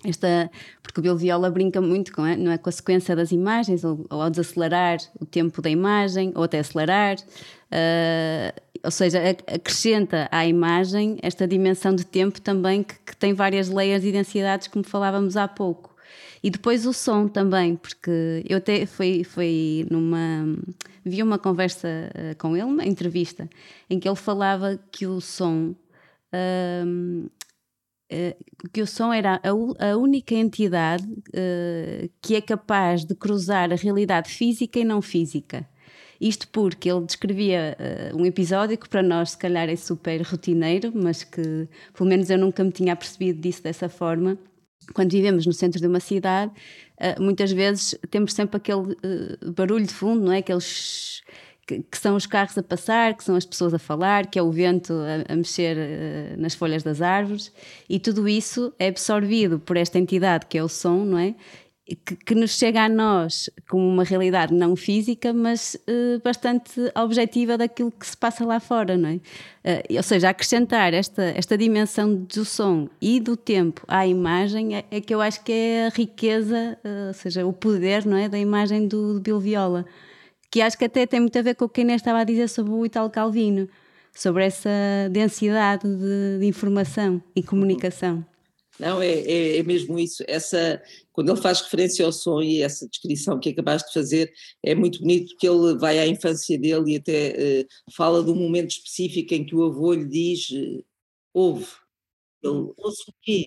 esta, 0.04 0.49
porque 0.80 1.00
o 1.00 1.02
Bill 1.02 1.16
Viola 1.16 1.50
brinca 1.50 1.80
muito 1.80 2.12
com, 2.12 2.23
não 2.23 2.52
é, 2.52 2.58
com 2.58 2.68
a 2.68 2.73
sequência 2.73 3.16
das 3.16 3.32
imagens, 3.32 3.82
ou, 3.82 4.06
ou 4.08 4.23
ao 4.23 4.30
desacelerar 4.30 4.99
o 5.20 5.26
tempo 5.26 5.61
da 5.61 5.68
imagem, 5.68 6.32
ou 6.37 6.44
até 6.44 6.61
acelerar, 6.61 7.16
uh, 7.16 8.61
ou 8.85 8.92
seja, 8.92 9.18
acrescenta 9.52 10.28
à 10.30 10.47
imagem 10.47 11.18
esta 11.20 11.49
dimensão 11.49 11.92
de 11.97 12.06
tempo 12.06 12.40
também 12.40 12.85
que, 12.85 12.94
que, 12.94 13.16
tem 13.16 13.35
várias 13.35 13.68
layers 13.68 14.04
e 14.04 14.12
densidades, 14.12 14.68
como 14.68 14.85
falávamos 14.85 15.37
há 15.37 15.49
pouco. 15.49 15.88
E 16.42 16.50
depois 16.50 16.87
o 16.87 16.92
som 16.92 17.26
também, 17.28 17.76
porque 17.76 18.45
eu 18.49 18.59
até 18.59 18.87
fui, 18.87 19.25
fui 19.25 19.87
numa. 19.90 20.45
vi 21.04 21.23
uma 21.23 21.38
conversa 21.38 21.88
uh, 21.88 22.37
com 22.38 22.57
ele, 22.57 22.64
uma 22.64 22.87
entrevista, 22.87 23.49
em 23.90 23.99
que 23.99 24.09
ele 24.09 24.16
falava 24.16 24.78
que 24.90 25.07
o 25.07 25.21
som. 25.21 25.75
Uh, 26.33 27.28
eh, 28.11 28.37
que 28.73 28.80
o 28.80 28.87
som 28.87 29.12
era 29.12 29.38
a, 29.45 29.97
única 29.97 30.35
entidade 30.35 31.04
uh, 31.04 32.11
que 32.23 32.37
é 32.37 32.40
capaz 32.40 33.04
de 33.04 33.14
cruzar 33.14 33.71
a 33.71 33.76
realidade 33.76 34.30
física 34.30 34.78
e 34.78 34.85
não 34.85 35.02
física. 35.02 35.68
Isto 36.18 36.49
porque 36.49 36.90
ele 36.90 37.04
descrevia 37.04 37.76
uh, 37.78 38.16
um 38.16 38.25
episódio 38.25 38.78
que 38.78 38.88
para 38.88 39.02
nós 39.02 39.33
se 39.33 39.38
calhar 39.38 39.68
é 39.68 39.76
super 39.76 40.23
rotineiro, 40.23 40.90
mas 40.95 41.23
que 41.23 41.68
pelo 41.92 42.09
menos 42.09 42.30
eu 42.30 42.38
nunca 42.38 42.64
me 42.64 42.73
tinha 42.73 42.97
percebido 42.97 43.40
disso 43.40 43.62
dessa 43.62 43.88
forma. 43.90 44.38
Quando 44.95 45.11
vivemos 45.12 45.47
no 45.47 45.52
centro 45.52 45.80
de 45.80 45.87
uma 45.87 46.00
cidade, 46.00 46.52
uh, 47.00 47.23
muitas 47.23 47.52
vezes 47.52 47.95
temos 48.11 48.33
sempre 48.33 48.57
aquele 48.57 48.97
barulho 49.54 49.87
de 49.87 49.92
fundo, 49.92 50.25
não 50.25 50.33
é? 50.33 50.38
Aqueles 50.38 51.23
que, 51.68 51.99
são 51.99 52.16
os 52.16 52.26
carros 52.26 52.57
a 52.57 52.62
passar, 52.62 53.14
que 53.14 53.23
são 53.23 53.37
as 53.37 53.45
pessoas 53.45 53.75
a 53.75 53.78
falar, 53.78 54.26
que 54.26 54.38
é 54.38 54.42
o 54.42 54.50
vento 54.50 54.95
a, 55.28 55.37
mexer 55.37 55.76
uh, 55.76 56.40
nas 56.40 56.54
folhas 56.54 56.83
das 56.83 57.02
árvores, 57.02 57.52
e 57.88 57.99
tudo 57.99 58.26
isso 58.26 58.73
é 58.78 58.88
absorvido 58.88 59.59
por 59.59 59.76
esta 59.76 59.99
entidade 59.99 60.47
que 60.47 60.57
é 60.57 60.64
o 60.64 60.68
som, 60.68 61.04
não 61.04 61.18
é? 61.18 61.35
Que, 62.04 62.16
que 62.16 62.35
nos 62.35 62.50
chega 62.50 62.85
a 62.85 62.88
nós 62.88 63.49
como 63.66 63.88
uma 63.88 64.04
realidade 64.04 64.52
não 64.52 64.76
física, 64.76 65.33
mas 65.33 65.75
uh, 65.88 66.21
bastante 66.23 66.78
objetiva 66.95 67.57
daquilo 67.57 67.90
que 67.90 68.07
se 68.07 68.14
passa 68.14 68.45
lá 68.45 68.61
fora, 68.61 68.95
não 68.97 69.09
é? 69.09 69.14
Uh, 69.14 69.97
ou 69.97 70.02
seja, 70.02 70.28
acrescentar 70.28 70.92
esta, 70.92 71.23
esta 71.23 71.57
dimensão 71.57 72.14
do 72.14 72.45
som 72.45 72.88
e 73.00 73.18
do 73.18 73.37
tempo 73.37 73.85
à 73.88 74.07
imagem 74.07 74.76
é, 74.76 74.85
é 74.90 75.00
que 75.00 75.14
eu 75.14 75.21
acho 75.23 75.42
que 75.42 75.50
é 75.50 75.87
a 75.87 75.88
riqueza, 75.88 76.78
ou 77.07 77.14
seja, 77.14 77.47
o 77.47 77.52
poder, 77.54 78.04
não 78.04 78.18
é, 78.18 78.28
da 78.28 78.38
imagem 78.38 78.87
do, 78.87 79.14
do 79.14 79.21
Bill 79.21 79.40
Viola 79.40 79.87
que 80.50 80.61
acho 80.61 80.78
que 80.78 80.85
até 80.85 81.07
tem 81.07 81.21
muito 81.21 81.38
a 81.38 81.42
ver 81.42 81.54
com 81.54 81.64
o 81.66 81.68
que 81.68 81.83
Inês 81.83 82.00
estava 82.00 82.21
a 82.21 82.25
dizer 82.25 82.49
sobre 82.49 82.73
o 82.73 82.85
Italo 82.87 83.11
Calvino, 83.11 83.68
sobre 84.12 84.45
essa 84.45 84.71
densidade 85.11 85.87
de, 85.87 86.38
de 86.40 86.47
informação 86.47 87.23
e 87.37 87.42
comunicação. 87.42 88.25
Não, 88.78 89.02
é, 89.02 89.08
é, 89.08 89.58
é, 89.58 89.62
mesmo 89.62 89.99
isso. 89.99 90.23
Essa, 90.28 90.80
quando 91.12 91.32
ele 91.32 91.40
faz 91.40 91.61
referência 91.61 92.04
ao 92.04 92.12
som 92.12 92.40
e 92.40 92.62
essa 92.62 92.88
descrição 92.88 93.38
que 93.40 93.49
acabaste 93.49 93.88
de 93.88 93.94
fazer, 93.94 94.32
é 94.62 94.75
muito 94.75 95.00
bonito 95.00 95.30
porque 95.30 95.49
ele 95.49 95.76
vai 95.76 95.99
à 95.99 96.06
infância 96.06 96.56
dele 96.58 96.92
e 96.92 96.97
até 96.97 97.62
uh, 97.62 97.92
fala 97.92 98.23
de 98.23 98.30
um 98.30 98.37
momento 98.37 98.70
específico 98.70 99.35
em 99.35 99.44
que 99.44 99.54
o 99.54 99.64
avô 99.64 99.92
lhe 99.92 100.06
diz: 100.06 100.49
uh, 100.50 100.85
ouve. 101.35 101.66
Ele, 102.42 102.73
ouço 102.76 103.11
o 103.11 103.14
quê? 103.20 103.47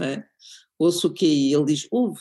É? 0.00 0.24
Ouço 0.78 1.08
o 1.08 1.12
quê? 1.12 1.26
E 1.26 1.52
ele 1.52 1.66
diz: 1.66 1.86
ouve 1.90 2.20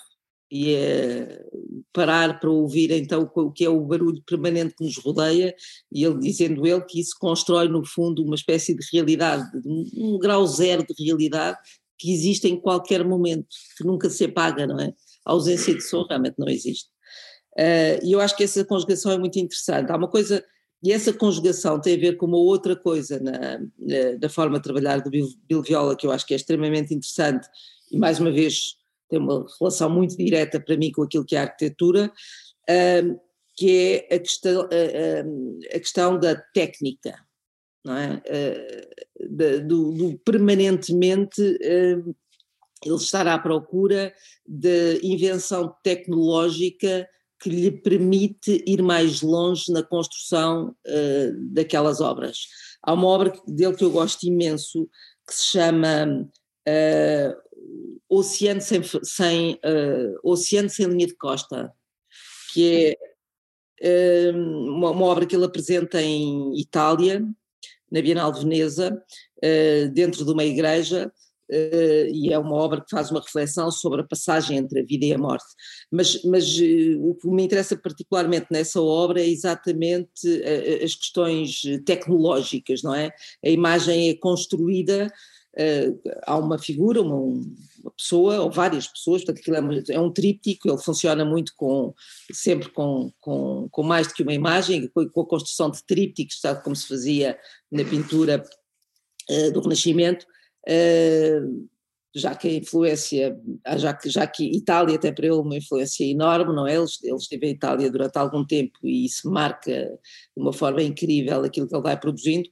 e 0.51 0.73
é 0.73 1.45
parar 1.93 2.39
para 2.39 2.49
ouvir 2.49 2.91
então 2.91 3.29
o 3.35 3.51
que 3.51 3.63
é 3.63 3.69
o 3.69 3.85
barulho 3.85 4.21
permanente 4.23 4.73
que 4.75 4.83
nos 4.83 4.97
rodeia 4.97 5.55
e 5.91 6.03
ele 6.03 6.19
dizendo 6.19 6.65
ele 6.65 6.81
que 6.81 6.99
isso 6.99 7.15
constrói 7.19 7.67
no 7.67 7.85
fundo 7.85 8.23
uma 8.23 8.33
espécie 8.33 8.75
de 8.75 8.83
realidade, 8.91 9.47
um 9.95 10.17
grau 10.17 10.47
zero 10.47 10.83
de 10.83 11.03
realidade 11.03 11.59
que 11.99 12.13
existe 12.13 12.47
em 12.47 12.59
qualquer 12.59 13.05
momento, 13.05 13.47
que 13.77 13.83
nunca 13.83 14.09
se 14.09 14.23
apaga, 14.23 14.65
não 14.65 14.79
é? 14.79 14.93
A 15.25 15.31
ausência 15.33 15.75
de 15.75 15.81
som 15.81 16.05
realmente 16.07 16.35
não 16.39 16.47
existe. 16.47 16.89
Uh, 17.57 17.99
e 18.03 18.13
eu 18.13 18.21
acho 18.21 18.37
que 18.37 18.43
essa 18.43 18.63
conjugação 18.63 19.11
é 19.11 19.17
muito 19.17 19.37
interessante. 19.37 19.91
Há 19.91 19.97
uma 19.97 20.07
coisa, 20.07 20.43
e 20.81 20.93
essa 20.93 21.11
conjugação 21.11 21.79
tem 21.79 21.95
a 21.95 21.99
ver 21.99 22.15
com 22.15 22.25
uma 22.25 22.37
outra 22.37 22.73
coisa 22.73 23.19
na, 23.19 23.59
na, 23.59 24.17
na 24.21 24.29
forma 24.29 24.57
de 24.57 24.63
trabalhar 24.63 25.01
do 25.01 25.09
Bill, 25.09 25.61
Viola, 25.61 25.95
que 25.95 26.07
eu 26.07 26.11
acho 26.11 26.25
que 26.25 26.33
é 26.33 26.37
extremamente 26.37 26.93
interessante, 26.93 27.47
e 27.91 27.97
mais 27.97 28.17
uma 28.17 28.31
vez 28.31 28.75
tem 29.09 29.19
uma 29.19 29.45
relação 29.59 29.89
muito 29.89 30.15
direta 30.15 30.59
para 30.59 30.77
mim 30.77 30.91
com 30.91 31.03
aquilo 31.03 31.25
que 31.25 31.35
é 31.35 31.39
a 31.39 31.43
arquitetura, 31.43 32.11
uh, 32.69 33.19
que 33.57 34.07
é 34.09 34.15
a 34.15 34.19
questão, 34.19 34.61
uh, 34.61 35.59
a 35.75 35.79
questão 35.79 36.17
da 36.17 36.35
técnica, 36.53 37.13
não 37.83 37.95
é? 37.95 38.21
Uh, 38.27 39.67
do, 39.67 39.91
do, 39.93 40.19
permanentemente 40.19 41.41
ele 41.41 42.95
estar 42.95 43.27
à 43.27 43.37
procura 43.37 44.13
de 44.47 44.99
invenção 45.03 45.75
tecnológica 45.83 47.07
que 47.41 47.49
lhe 47.49 47.71
permite 47.71 48.63
ir 48.65 48.81
mais 48.81 49.21
longe 49.21 49.71
na 49.71 49.83
construção 49.83 50.73
daquelas 51.51 51.99
obras. 51.99 52.47
Há 52.81 52.93
uma 52.93 53.07
obra 53.07 53.33
dele 53.45 53.75
que 53.75 53.83
eu 53.83 53.91
gosto 53.91 54.25
imenso, 54.25 54.89
que 55.27 55.35
se 55.35 55.51
chama 55.51 56.29
uh, 56.67 57.49
Oceano, 58.09 58.61
sem, 58.61 58.81
sem, 59.03 59.53
uh, 59.55 60.19
Oceano 60.23 60.69
Sem 60.69 60.87
Linha 60.87 61.07
de 61.07 61.15
Costa, 61.15 61.73
que 62.53 62.97
é 63.81 64.31
uh, 64.31 64.37
uma, 64.37 64.91
uma, 64.91 65.05
obra 65.05 65.25
que 65.25 65.35
ele 65.35 65.45
apresenta 65.45 66.01
em 66.01 66.59
Itália, 66.59 67.23
na 67.91 68.01
Bienal 68.01 68.31
de 68.31 68.41
Veneza, 68.41 69.01
dentro 69.93 70.25
de 70.25 70.31
uma 70.31 70.43
igreja, 70.43 71.11
Uh, 71.51 72.05
e 72.13 72.31
é 72.31 72.37
uma 72.37 72.53
obra 72.53 72.79
que 72.79 72.91
faz 72.91 73.09
uma 73.09 73.21
reflexão 73.21 73.71
sobre 73.71 74.01
a 74.01 74.03
passagem 74.03 74.57
entre 74.57 74.81
a 74.81 74.85
vida 74.85 75.05
e 75.05 75.13
a 75.13 75.17
morte. 75.17 75.47
Mas, 75.91 76.23
mas 76.23 76.59
uh, 76.59 77.09
o 77.09 77.15
que 77.15 77.27
me 77.27 77.41
interessa 77.41 77.75
particularmente 77.75 78.45
nessa 78.51 78.79
obra 78.79 79.19
é 79.19 79.27
exatamente 79.27 80.27
as 80.83 80.93
questões 80.93 81.61
tecnológicas, 81.85 82.83
não 82.83 82.93
é? 82.93 83.09
A 83.43 83.49
imagem 83.49 84.09
é 84.09 84.13
construída, 84.13 85.11
há 86.25 86.37
uma 86.37 86.57
figura, 86.57 87.01
uma, 87.01 87.15
uma, 87.15 87.91
pessoa, 87.97 88.39
ou 88.41 88.51
várias 88.51 88.87
pessoas, 88.87 89.23
portanto 89.23 89.41
aquilo 89.41 89.57
é, 89.57 89.83
é, 89.95 89.99
um 89.99 90.11
tríptico, 90.11 90.69
ele 90.69 90.77
funciona 90.77 91.25
muito 91.25 91.53
com, 91.55 91.93
sempre 92.31 92.69
com, 92.69 93.11
com, 93.19 93.67
com 93.69 93.83
mais 93.83 94.07
do 94.07 94.13
que 94.13 94.23
uma 94.23 94.33
imagem, 94.33 94.87
com, 94.87 95.07
com 95.09 95.21
a 95.21 95.27
construção 95.27 95.69
de 95.69 95.83
trípticos, 95.83 96.39
tal 96.39 96.61
como 96.61 96.75
se 96.75 96.87
fazia 96.87 97.37
na 97.71 97.83
pintura 97.83 98.43
do 99.53 99.61
Renascimento, 99.61 100.25
Uh, 100.67 101.67
já 102.15 102.35
que 102.35 102.47
a 102.47 102.53
influência, 102.53 103.39
ah, 103.63 103.77
já 103.77 103.93
que, 103.93 104.09
já 104.09 104.25
que 104.25 104.43
Itália 104.43 104.97
tem 104.97 105.13
para 105.13 105.27
ele 105.27 105.35
uma 105.35 105.55
influência 105.55 106.03
enorme, 106.03 106.55
não 106.55 106.67
é? 106.67 106.75
Ele, 106.75 106.85
ele 107.03 107.15
esteve 107.15 107.47
em 107.47 107.51
Itália 107.51 107.91
durante 107.91 108.17
algum 108.17 108.43
tempo 108.43 108.79
e 108.83 109.05
isso 109.05 109.29
marca 109.29 109.71
de 109.71 110.41
uma 110.41 110.51
forma 110.51 110.81
incrível 110.81 111.43
aquilo 111.43 111.67
que 111.67 111.75
ele 111.75 111.83
vai 111.83 111.99
produzindo, 111.99 112.49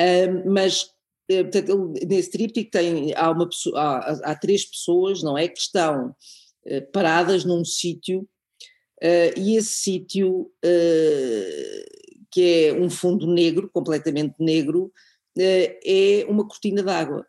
uh, 0.00 0.50
mas 0.50 0.82
uh, 0.82 0.86
portanto, 1.28 1.94
ele, 1.96 2.06
nesse 2.06 2.30
tríptico 2.30 2.70
tem, 2.70 3.14
há, 3.14 3.30
uma 3.30 3.48
há, 3.74 4.30
há, 4.30 4.34
três 4.34 4.64
pessoas, 4.64 5.22
não 5.22 5.36
é, 5.36 5.48
que 5.48 5.58
estão 5.58 6.08
uh, 6.10 6.92
paradas 6.92 7.44
num 7.44 7.64
sítio 7.64 8.28
e 9.36 9.56
esse 9.56 9.82
sítio 9.82 10.50
que 12.30 12.68
é 12.68 12.72
um 12.72 12.88
fundo 12.88 13.26
negro, 13.26 13.68
completamente 13.70 14.34
negro, 14.38 14.90
é 15.36 16.24
uma 16.26 16.48
cortina 16.48 16.82
d'água 16.82 17.26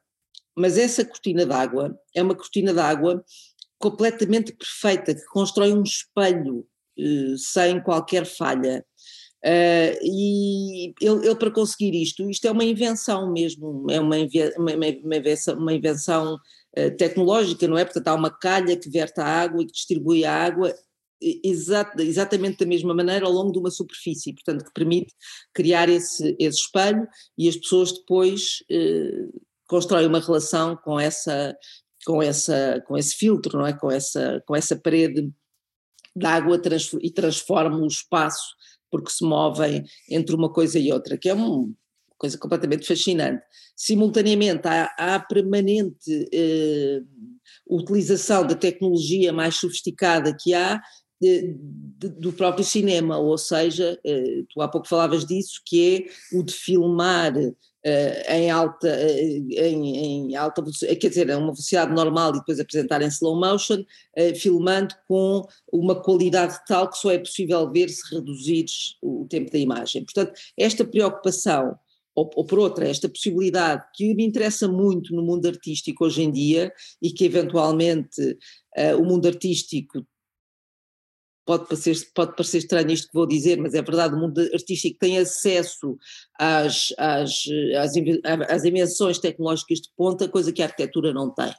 mas 0.55 0.77
essa 0.77 1.03
cortina 1.03 1.45
d'água 1.45 1.99
é 2.15 2.23
uma 2.23 2.33
cortina 2.33 2.73
d'água 2.73 3.23
completamente 3.77 4.53
perfeita, 4.53 5.13
que 5.13 5.25
constrói 5.25 5.73
um 5.73 5.83
espelho 5.83 6.65
eh, 6.97 7.35
sem 7.37 7.81
qualquer 7.83 8.25
falha. 8.25 8.85
Uh, 9.45 9.93
e 10.01 10.95
ele, 10.99 11.27
ele, 11.27 11.35
para 11.35 11.51
conseguir 11.51 11.93
isto, 11.93 12.27
isto 12.27 12.47
é 12.47 12.51
uma 12.51 12.63
invenção 12.63 13.31
mesmo, 13.31 13.85
é 13.91 13.99
uma, 13.99 14.15
uma, 14.57 14.71
uma 15.03 15.15
invenção, 15.17 15.55
uma 15.55 15.71
invenção 15.71 16.33
uh, 16.33 16.97
tecnológica, 16.97 17.67
não 17.67 17.77
é? 17.77 17.85
Portanto, 17.85 18.07
há 18.07 18.15
uma 18.15 18.31
calha 18.31 18.75
que 18.75 18.89
verte 18.89 19.21
a 19.21 19.25
água 19.25 19.61
e 19.61 19.67
que 19.67 19.71
distribui 19.71 20.25
a 20.25 20.33
água 20.33 20.73
exat, 21.21 21.95
exatamente 21.99 22.57
da 22.57 22.65
mesma 22.65 22.95
maneira 22.95 23.27
ao 23.27 23.31
longo 23.31 23.51
de 23.51 23.59
uma 23.59 23.69
superfície, 23.69 24.33
portanto, 24.33 24.65
que 24.65 24.73
permite 24.73 25.13
criar 25.53 25.89
esse, 25.89 26.35
esse 26.39 26.61
espelho 26.61 27.07
e 27.37 27.47
as 27.47 27.55
pessoas 27.55 27.91
depois 27.91 28.63
uh, 28.71 29.41
constrói 29.67 30.07
uma 30.07 30.19
relação 30.19 30.75
com 30.75 30.99
essa 30.99 31.55
com 32.03 32.21
essa 32.21 32.83
com 32.87 32.97
esse 32.97 33.15
filtro, 33.15 33.59
não 33.59 33.67
é? 33.67 33.73
Com 33.73 33.91
essa 33.91 34.41
com 34.47 34.55
essa 34.55 34.75
parede 34.75 35.31
de 36.15 36.25
água 36.25 36.59
e 37.01 37.11
transforma 37.11 37.77
o 37.77 37.87
espaço 37.87 38.55
porque 38.95 39.11
se 39.11 39.25
movem 39.25 39.83
entre 40.09 40.33
uma 40.33 40.49
coisa 40.49 40.79
e 40.79 40.89
outra, 40.89 41.17
que 41.17 41.27
é 41.27 41.33
uma 41.33 41.69
coisa 42.17 42.37
completamente 42.37 42.87
fascinante. 42.87 43.43
Simultaneamente 43.75 44.65
há, 44.65 44.89
há 44.97 45.15
a 45.15 45.19
permanente 45.19 46.29
eh, 46.33 47.01
utilização 47.67 48.47
da 48.47 48.55
tecnologia 48.55 49.33
mais 49.33 49.55
sofisticada 49.55 50.33
que 50.39 50.53
há 50.53 50.81
de, 51.19 51.57
de, 51.97 52.09
do 52.09 52.31
próprio 52.31 52.63
cinema, 52.63 53.17
ou 53.17 53.37
seja, 53.37 53.99
eh, 54.05 54.43
tu 54.49 54.61
há 54.61 54.67
pouco 54.69 54.87
falavas 54.87 55.25
disso, 55.25 55.61
que 55.65 56.07
é 56.31 56.37
o 56.37 56.41
de 56.41 56.53
filmar 56.53 57.33
em 58.29 58.49
alta, 58.49 58.87
uh, 58.87 59.53
em, 59.53 59.97
em, 59.97 60.35
alta 60.35 60.63
quer 60.99 61.09
dizer, 61.09 61.31
a 61.31 61.37
uma 61.37 61.53
velocidade 61.53 61.93
normal 61.93 62.31
e 62.31 62.39
depois 62.39 62.59
apresentar 62.59 63.01
em 63.01 63.07
slow 63.07 63.39
motion, 63.39 63.83
filmando 64.35 64.95
com 65.07 65.45
uma 65.71 66.01
qualidade 66.01 66.57
tal 66.67 66.89
que 66.89 66.97
só 66.97 67.11
é 67.11 67.19
possível 67.19 67.71
ver 67.71 67.89
se 67.89 68.15
reduzires 68.15 68.97
o 69.01 69.27
tempo 69.29 69.51
da 69.51 69.59
imagem. 69.59 70.03
Portanto, 70.03 70.33
esta 70.57 70.83
preocupação, 70.83 71.77
ou, 72.15 72.29
ou 72.35 72.45
por 72.45 72.59
outra, 72.59 72.87
esta 72.87 73.07
possibilidade 73.07 73.83
que 73.93 74.15
me 74.15 74.25
interessa 74.25 74.67
muito 74.67 75.13
no 75.13 75.21
mundo 75.21 75.47
artístico 75.47 76.05
hoje 76.05 76.23
em 76.23 76.31
dia 76.31 76.71
e 77.01 77.11
que 77.11 77.25
eventualmente 77.25 78.37
o 78.97 79.03
mundo 79.03 79.27
artístico 79.27 80.05
pode 81.45 81.67
parecer, 81.67 81.95
pode 82.13 82.35
parecer 82.35 82.57
estranho 82.57 82.91
isto 82.91 83.07
que 83.07 83.13
vou 83.13 83.27
dizer, 83.27 83.57
mas 83.57 83.73
é 83.73 83.81
verdade, 83.81 84.15
o 84.15 84.19
mundo 84.19 84.41
artístico 84.53 84.97
tem 84.99 85.19
acesso 85.19 85.97
às, 86.39 86.93
às, 86.97 87.43
às, 87.77 87.93
às 88.49 88.65
invenções 88.65 89.19
tecnológicas 89.19 89.79
de 89.79 89.89
ponta, 89.95 90.27
coisa 90.27 90.51
que 90.51 90.61
a 90.61 90.65
arquitetura 90.65 91.13
não 91.13 91.29
tem. 91.29 91.53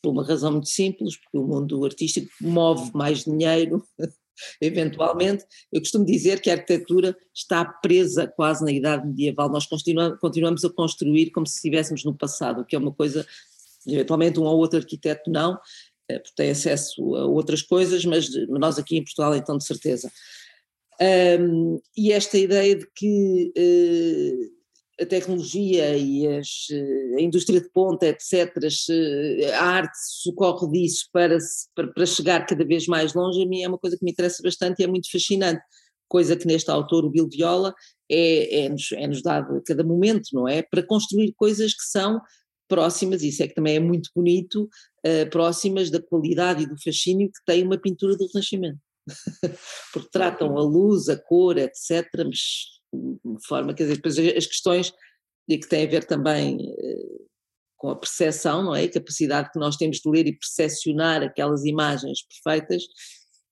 Por 0.00 0.10
uma 0.10 0.24
razão 0.24 0.52
muito 0.52 0.68
simples, 0.68 1.16
porque 1.16 1.38
o 1.38 1.46
mundo 1.46 1.84
artístico 1.84 2.28
move 2.40 2.92
mais 2.94 3.24
dinheiro, 3.24 3.82
eventualmente. 4.60 5.44
Eu 5.72 5.80
costumo 5.80 6.04
dizer 6.04 6.40
que 6.40 6.50
a 6.50 6.54
arquitetura 6.54 7.16
está 7.34 7.64
presa 7.64 8.26
quase 8.28 8.64
na 8.64 8.70
idade 8.70 9.06
medieval, 9.06 9.50
nós 9.50 9.66
continuamos, 9.66 10.20
continuamos 10.20 10.64
a 10.64 10.70
construir 10.70 11.30
como 11.30 11.46
se 11.46 11.56
estivéssemos 11.56 12.04
no 12.04 12.14
passado, 12.16 12.60
o 12.60 12.64
que 12.64 12.76
é 12.76 12.78
uma 12.78 12.92
coisa 12.92 13.26
eventualmente 13.88 14.40
um 14.40 14.44
ou 14.44 14.58
outro 14.58 14.78
arquiteto 14.78 15.30
não, 15.30 15.58
porque 16.14 16.32
tem 16.36 16.50
acesso 16.50 17.14
a 17.16 17.26
outras 17.26 17.62
coisas, 17.62 18.04
mas 18.04 18.28
nós 18.48 18.78
aqui 18.78 18.96
em 18.96 19.04
Portugal 19.04 19.34
então 19.34 19.58
de 19.58 19.64
certeza. 19.64 20.10
Um, 21.00 21.80
e 21.96 22.12
esta 22.12 22.38
ideia 22.38 22.74
de 22.74 22.86
que 22.94 23.52
uh, 23.56 25.02
a 25.02 25.06
tecnologia 25.06 25.94
e 25.96 26.26
as, 26.26 26.68
uh, 26.70 27.16
a 27.18 27.20
indústria 27.20 27.60
de 27.60 27.68
ponta, 27.70 28.06
etc., 28.06 28.50
a 29.52 29.62
arte 29.62 29.98
socorre 30.22 30.70
disso 30.70 31.08
para, 31.12 31.36
para, 31.74 31.88
para, 31.88 32.06
chegar 32.06 32.46
cada 32.46 32.64
vez 32.64 32.86
mais 32.86 33.12
longe, 33.12 33.42
a 33.42 33.46
mim 33.46 33.62
é 33.62 33.68
uma 33.68 33.78
coisa 33.78 33.96
que 33.96 34.04
me 34.04 34.10
interessa 34.10 34.42
bastante 34.42 34.80
e 34.80 34.84
é 34.84 34.86
muito 34.86 35.10
fascinante. 35.10 35.60
Coisa 36.08 36.36
que 36.36 36.46
neste 36.46 36.70
autor, 36.70 37.04
o 37.04 37.10
Bill 37.10 37.28
Viola, 37.28 37.74
é, 38.10 38.64
é-nos, 38.64 38.92
é-nos 38.92 39.22
dado 39.22 39.56
a 39.56 39.62
cada 39.62 39.84
momento, 39.84 40.28
não 40.32 40.48
é? 40.48 40.62
Para 40.62 40.82
construir 40.82 41.34
coisas 41.36 41.74
que 41.74 41.82
são 41.82 42.20
próximas, 42.68 43.22
isso 43.22 43.42
é 43.42 43.48
que 43.48 43.54
também 43.54 43.76
é 43.76 43.80
muito 43.80 44.10
bonito, 44.14 44.68
uh, 45.06 45.30
próximas 45.30 45.90
da 45.90 46.00
qualidade 46.00 46.62
e 46.62 46.66
do 46.66 46.80
fascínio 46.82 47.28
que 47.28 47.44
tem 47.44 47.64
uma 47.64 47.78
pintura 47.78 48.16
do 48.16 48.26
Renascimento. 48.26 48.78
Porque 49.92 50.10
tratam 50.10 50.56
a 50.56 50.62
luz, 50.62 51.08
a 51.08 51.16
cor, 51.16 51.58
etc., 51.58 52.06
de 52.92 53.46
forma, 53.46 53.74
quer 53.74 53.84
dizer, 53.84 53.96
depois 53.96 54.18
as 54.18 54.46
questões 54.46 54.92
que 55.48 55.68
têm 55.68 55.86
a 55.86 55.90
ver 55.90 56.04
também 56.04 56.56
uh, 56.56 57.26
com 57.76 57.90
a 57.90 57.96
percepção, 57.96 58.62
não 58.64 58.74
é? 58.74 58.84
A 58.84 58.90
capacidade 58.90 59.50
que 59.52 59.58
nós 59.58 59.76
temos 59.76 59.98
de 59.98 60.10
ler 60.10 60.26
e 60.26 60.36
percepcionar 60.36 61.22
aquelas 61.22 61.64
imagens 61.64 62.20
perfeitas 62.22 62.82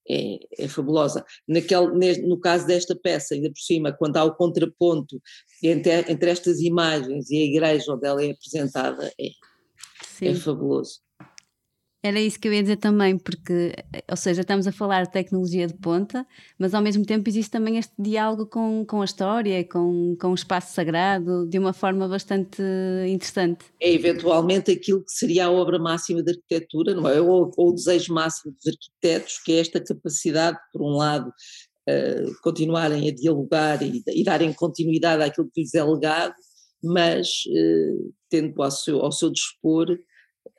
é, 0.09 0.39
é 0.59 0.67
fabulosa. 0.67 1.25
Naquele, 1.47 2.21
no 2.27 2.39
caso 2.39 2.65
desta 2.67 2.95
peça, 2.95 3.33
ainda 3.33 3.49
por 3.49 3.59
cima, 3.59 3.91
quando 3.91 4.17
há 4.17 4.23
o 4.23 4.35
contraponto 4.35 5.21
entre, 5.63 6.11
entre 6.11 6.29
estas 6.29 6.59
imagens 6.59 7.29
e 7.29 7.37
a 7.37 7.45
igreja 7.45 7.93
onde 7.93 8.07
ela 8.07 8.23
é 8.23 8.31
apresentada, 8.31 9.11
é, 9.19 9.29
é 10.21 10.33
fabuloso. 10.35 11.04
Era 12.05 12.19
isso 12.19 12.39
que 12.39 12.47
eu 12.47 12.53
ia 12.53 12.61
dizer 12.61 12.75
também, 12.75 13.17
porque, 13.17 13.73
ou 14.07 14.15
seja, 14.15 14.41
estamos 14.41 14.67
a 14.67 14.71
falar 14.71 15.05
de 15.05 15.11
tecnologia 15.11 15.65
de 15.65 15.73
ponta, 15.73 16.23
mas 16.55 16.75
ao 16.75 16.81
mesmo 16.83 17.03
tempo 17.03 17.27
existe 17.27 17.49
também 17.49 17.79
este 17.79 17.95
diálogo 17.97 18.45
com, 18.45 18.85
com 18.85 19.01
a 19.01 19.05
história, 19.05 19.67
com, 19.67 20.15
com 20.21 20.27
o 20.27 20.35
espaço 20.35 20.75
sagrado, 20.75 21.47
de 21.47 21.57
uma 21.57 21.73
forma 21.73 22.07
bastante 22.07 22.61
interessante. 23.07 23.65
É 23.81 23.91
eventualmente 23.91 24.69
aquilo 24.69 25.03
que 25.03 25.11
seria 25.13 25.47
a 25.47 25.51
obra 25.51 25.79
máxima 25.79 26.21
da 26.21 26.31
arquitetura, 26.31 26.93
não 26.93 27.09
é? 27.09 27.19
Ou, 27.19 27.49
ou 27.57 27.69
o 27.69 27.73
desejo 27.73 28.13
máximo 28.13 28.53
dos 28.53 28.71
arquitetos, 28.71 29.39
que 29.43 29.53
é 29.53 29.59
esta 29.61 29.83
capacidade, 29.83 30.59
por 30.71 30.83
um 30.83 30.97
lado, 30.97 31.27
uh, 31.27 32.35
continuarem 32.43 33.09
a 33.09 33.15
dialogar 33.15 33.81
e, 33.81 34.03
e, 34.07 34.23
darem 34.23 34.53
continuidade 34.53 35.23
àquilo 35.23 35.49
que 35.51 35.61
lhes 35.61 35.73
é 35.73 35.83
legado, 35.83 36.35
mas 36.83 37.29
uh, 37.47 38.13
tendo 38.29 38.61
ao 38.61 38.69
seu, 38.69 38.99
ao 38.99 39.11
seu 39.11 39.31
dispor 39.31 39.87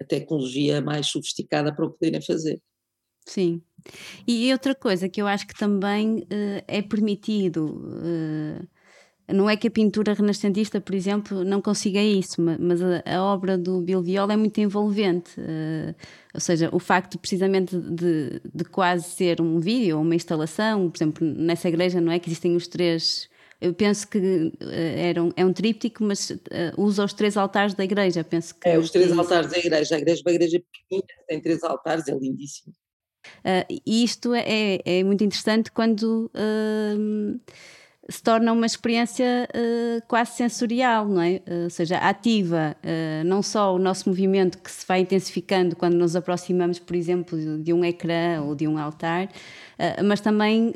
a 0.00 0.04
tecnologia 0.04 0.80
mais 0.80 1.06
sofisticada 1.06 1.74
para 1.74 1.86
o 1.86 1.90
poderem 1.90 2.22
fazer. 2.22 2.60
Sim. 3.26 3.60
E 4.26 4.52
outra 4.52 4.74
coisa 4.74 5.08
que 5.08 5.20
eu 5.20 5.26
acho 5.26 5.46
que 5.46 5.54
também 5.54 6.18
uh, 6.20 6.64
é 6.68 6.80
permitido, 6.80 7.66
uh, 7.66 8.66
não 9.28 9.50
é 9.50 9.56
que 9.56 9.66
a 9.66 9.70
pintura 9.70 10.14
renascentista, 10.14 10.80
por 10.80 10.94
exemplo, 10.94 11.44
não 11.44 11.60
consiga 11.60 12.00
isso, 12.00 12.40
mas 12.40 12.80
a, 12.80 13.02
a 13.04 13.22
obra 13.24 13.58
do 13.58 13.80
Bill 13.80 14.02
Viola 14.02 14.32
é 14.32 14.36
muito 14.36 14.58
envolvente. 14.60 15.40
Uh, 15.40 15.94
ou 16.32 16.40
seja, 16.40 16.68
o 16.72 16.78
facto 16.78 17.18
precisamente 17.18 17.76
de, 17.76 18.40
de 18.54 18.64
quase 18.64 19.04
ser 19.10 19.40
um 19.40 19.58
vídeo 19.58 19.96
ou 19.96 20.02
uma 20.02 20.14
instalação, 20.14 20.88
por 20.88 20.98
exemplo, 20.98 21.26
nessa 21.26 21.68
igreja 21.68 22.00
não 22.00 22.12
é 22.12 22.18
que 22.20 22.28
existem 22.28 22.54
os 22.54 22.68
três 22.68 23.28
eu 23.60 23.72
penso 23.74 24.06
que 24.08 24.18
uh, 24.18 24.54
era 24.62 25.22
um, 25.22 25.32
é 25.36 25.44
um 25.44 25.52
tríptico, 25.52 26.04
mas 26.04 26.30
uh, 26.30 26.38
usa 26.76 27.04
os 27.04 27.12
três 27.12 27.36
altares 27.36 27.74
da 27.74 27.84
igreja. 27.84 28.22
Penso 28.22 28.54
que 28.54 28.68
é, 28.68 28.78
os 28.78 28.90
três 28.90 29.10
que... 29.10 29.18
altares 29.18 29.50
da 29.50 29.58
igreja. 29.58 29.94
A 29.94 29.98
igreja 29.98 30.22
é 30.24 30.28
uma 30.28 30.34
igreja 30.34 30.62
pequena, 30.72 31.22
tem 31.26 31.40
três 31.40 31.62
altares, 31.62 32.08
é 32.08 32.14
lindíssimo. 32.14 32.74
Uh, 33.44 33.80
e 33.86 34.04
isto 34.04 34.34
é, 34.34 34.80
é, 34.84 35.04
muito 35.04 35.22
interessante 35.24 35.70
quando 35.70 36.30
uh, 36.34 37.40
se 38.08 38.22
torna 38.22 38.52
uma 38.52 38.66
experiência 38.66 39.48
uh, 39.50 40.06
quase 40.06 40.36
sensorial, 40.36 41.08
não 41.08 41.22
é? 41.22 41.40
ou 41.64 41.70
seja, 41.70 41.98
ativa 41.98 42.76
não 43.24 43.42
só 43.42 43.74
o 43.74 43.78
nosso 43.78 44.08
movimento 44.08 44.58
que 44.58 44.70
se 44.70 44.86
vai 44.86 45.00
intensificando 45.00 45.74
quando 45.74 45.94
nos 45.94 46.14
aproximamos, 46.14 46.78
por 46.78 46.94
exemplo, 46.94 47.58
de 47.58 47.72
um 47.72 47.84
ecrã 47.84 48.42
ou 48.42 48.54
de 48.54 48.68
um 48.68 48.78
altar, 48.78 49.28
mas 50.04 50.20
também 50.20 50.72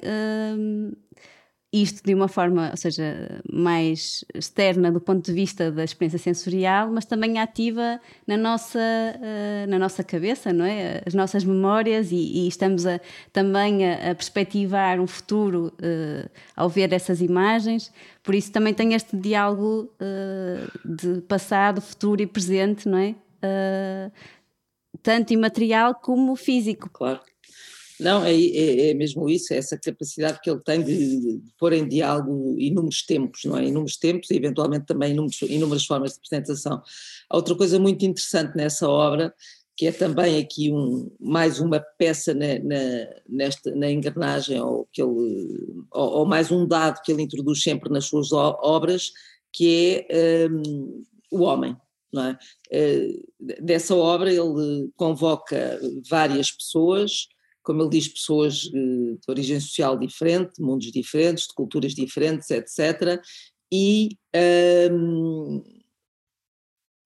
isto 1.72 2.02
de 2.04 2.12
uma 2.12 2.26
forma, 2.26 2.70
ou 2.72 2.76
seja, 2.76 3.40
mais 3.50 4.24
externa 4.34 4.90
do 4.90 5.00
ponto 5.00 5.24
de 5.24 5.32
vista 5.32 5.70
da 5.70 5.84
experiência 5.84 6.18
sensorial, 6.18 6.90
mas 6.90 7.04
também 7.04 7.38
ativa 7.38 8.00
na 8.26 8.36
nossa, 8.36 8.78
uh, 8.78 9.70
na 9.70 9.78
nossa 9.78 10.02
cabeça, 10.02 10.52
não 10.52 10.64
é? 10.64 11.00
As 11.06 11.14
nossas 11.14 11.44
memórias 11.44 12.10
e, 12.10 12.16
e 12.16 12.48
estamos 12.48 12.86
a, 12.86 13.00
também 13.32 13.88
a, 13.88 14.10
a, 14.10 14.14
perspectivar 14.16 14.98
um 14.98 15.06
futuro 15.06 15.72
uh, 15.76 16.28
ao 16.56 16.68
ver 16.68 16.92
essas 16.92 17.20
imagens. 17.20 17.92
Por 18.20 18.34
isso 18.34 18.50
também 18.50 18.74
tem 18.74 18.94
este 18.94 19.16
diálogo 19.16 19.92
uh, 20.00 20.88
de 20.96 21.20
passado, 21.22 21.80
futuro 21.80 22.20
e 22.20 22.26
presente, 22.26 22.88
não 22.88 22.98
é? 22.98 23.14
tanto 25.02 25.32
imaterial 25.32 25.94
como 25.94 26.36
físico. 26.36 26.90
Claro. 26.90 27.20
Não, 28.00 28.24
é, 28.24 28.34
é, 28.34 28.90
é, 28.90 28.94
mesmo 28.94 29.28
isso, 29.28 29.52
é 29.52 29.58
essa 29.58 29.78
capacidade 29.78 30.40
que 30.40 30.50
ele 30.50 30.60
tem 30.60 30.82
de, 30.82 31.20
de, 31.20 31.52
pôr 31.58 31.72
em 31.72 31.86
diálogo 31.86 32.56
inúmeros 32.58 33.04
tempos, 33.04 33.44
não 33.44 33.56
é? 33.56 33.66
Inúmeros 33.66 33.96
tempos 33.96 34.30
e 34.30 34.36
eventualmente 34.36 34.86
também 34.86 35.12
inúmeros, 35.12 35.40
inúmeras 35.42 35.84
formas 35.84 36.12
de 36.12 36.18
apresentação. 36.18 36.82
Outra 37.30 37.54
coisa 37.54 37.78
muito 37.78 38.04
interessante 38.04 38.56
nessa 38.56 38.88
obra, 38.88 39.34
que 39.76 39.86
é 39.86 39.92
também 39.92 40.38
aqui 40.38 40.72
um, 40.72 41.10
mais 41.18 41.60
uma 41.60 41.80
peça 41.98 42.34
na, 42.34 42.58
na, 42.58 43.08
nesta, 43.28 43.74
na 43.74 43.90
engrenagem, 43.90 44.60
ou, 44.60 44.88
que 44.92 45.02
ele, 45.02 45.08
ou, 45.90 46.10
ou, 46.18 46.26
mais 46.26 46.50
um 46.50 46.66
dado 46.66 47.00
que 47.02 47.12
ele 47.12 47.22
introduz 47.22 47.62
sempre 47.62 47.90
nas 47.90 48.04
suas 48.04 48.32
obras, 48.32 49.10
que 49.52 50.06
é 50.08 50.46
um, 50.50 51.04
o 51.30 51.42
homem. 51.42 51.76
Não 52.12 52.24
é? 52.24 52.38
Uh, 52.72 53.64
dessa 53.64 53.94
obra 53.94 54.30
ele 54.32 54.90
convoca 54.96 55.80
várias 56.08 56.50
pessoas, 56.50 57.28
como 57.62 57.82
ele 57.82 57.90
diz, 57.90 58.08
pessoas 58.08 58.70
eh, 58.74 59.16
de 59.20 59.24
origem 59.28 59.60
social 59.60 59.98
diferente, 59.98 60.60
mundos 60.60 60.90
diferentes, 60.90 61.46
de 61.46 61.54
culturas 61.54 61.94
diferentes, 61.94 62.50
etc. 62.50 63.20
E 63.72 64.16
um, 64.90 65.62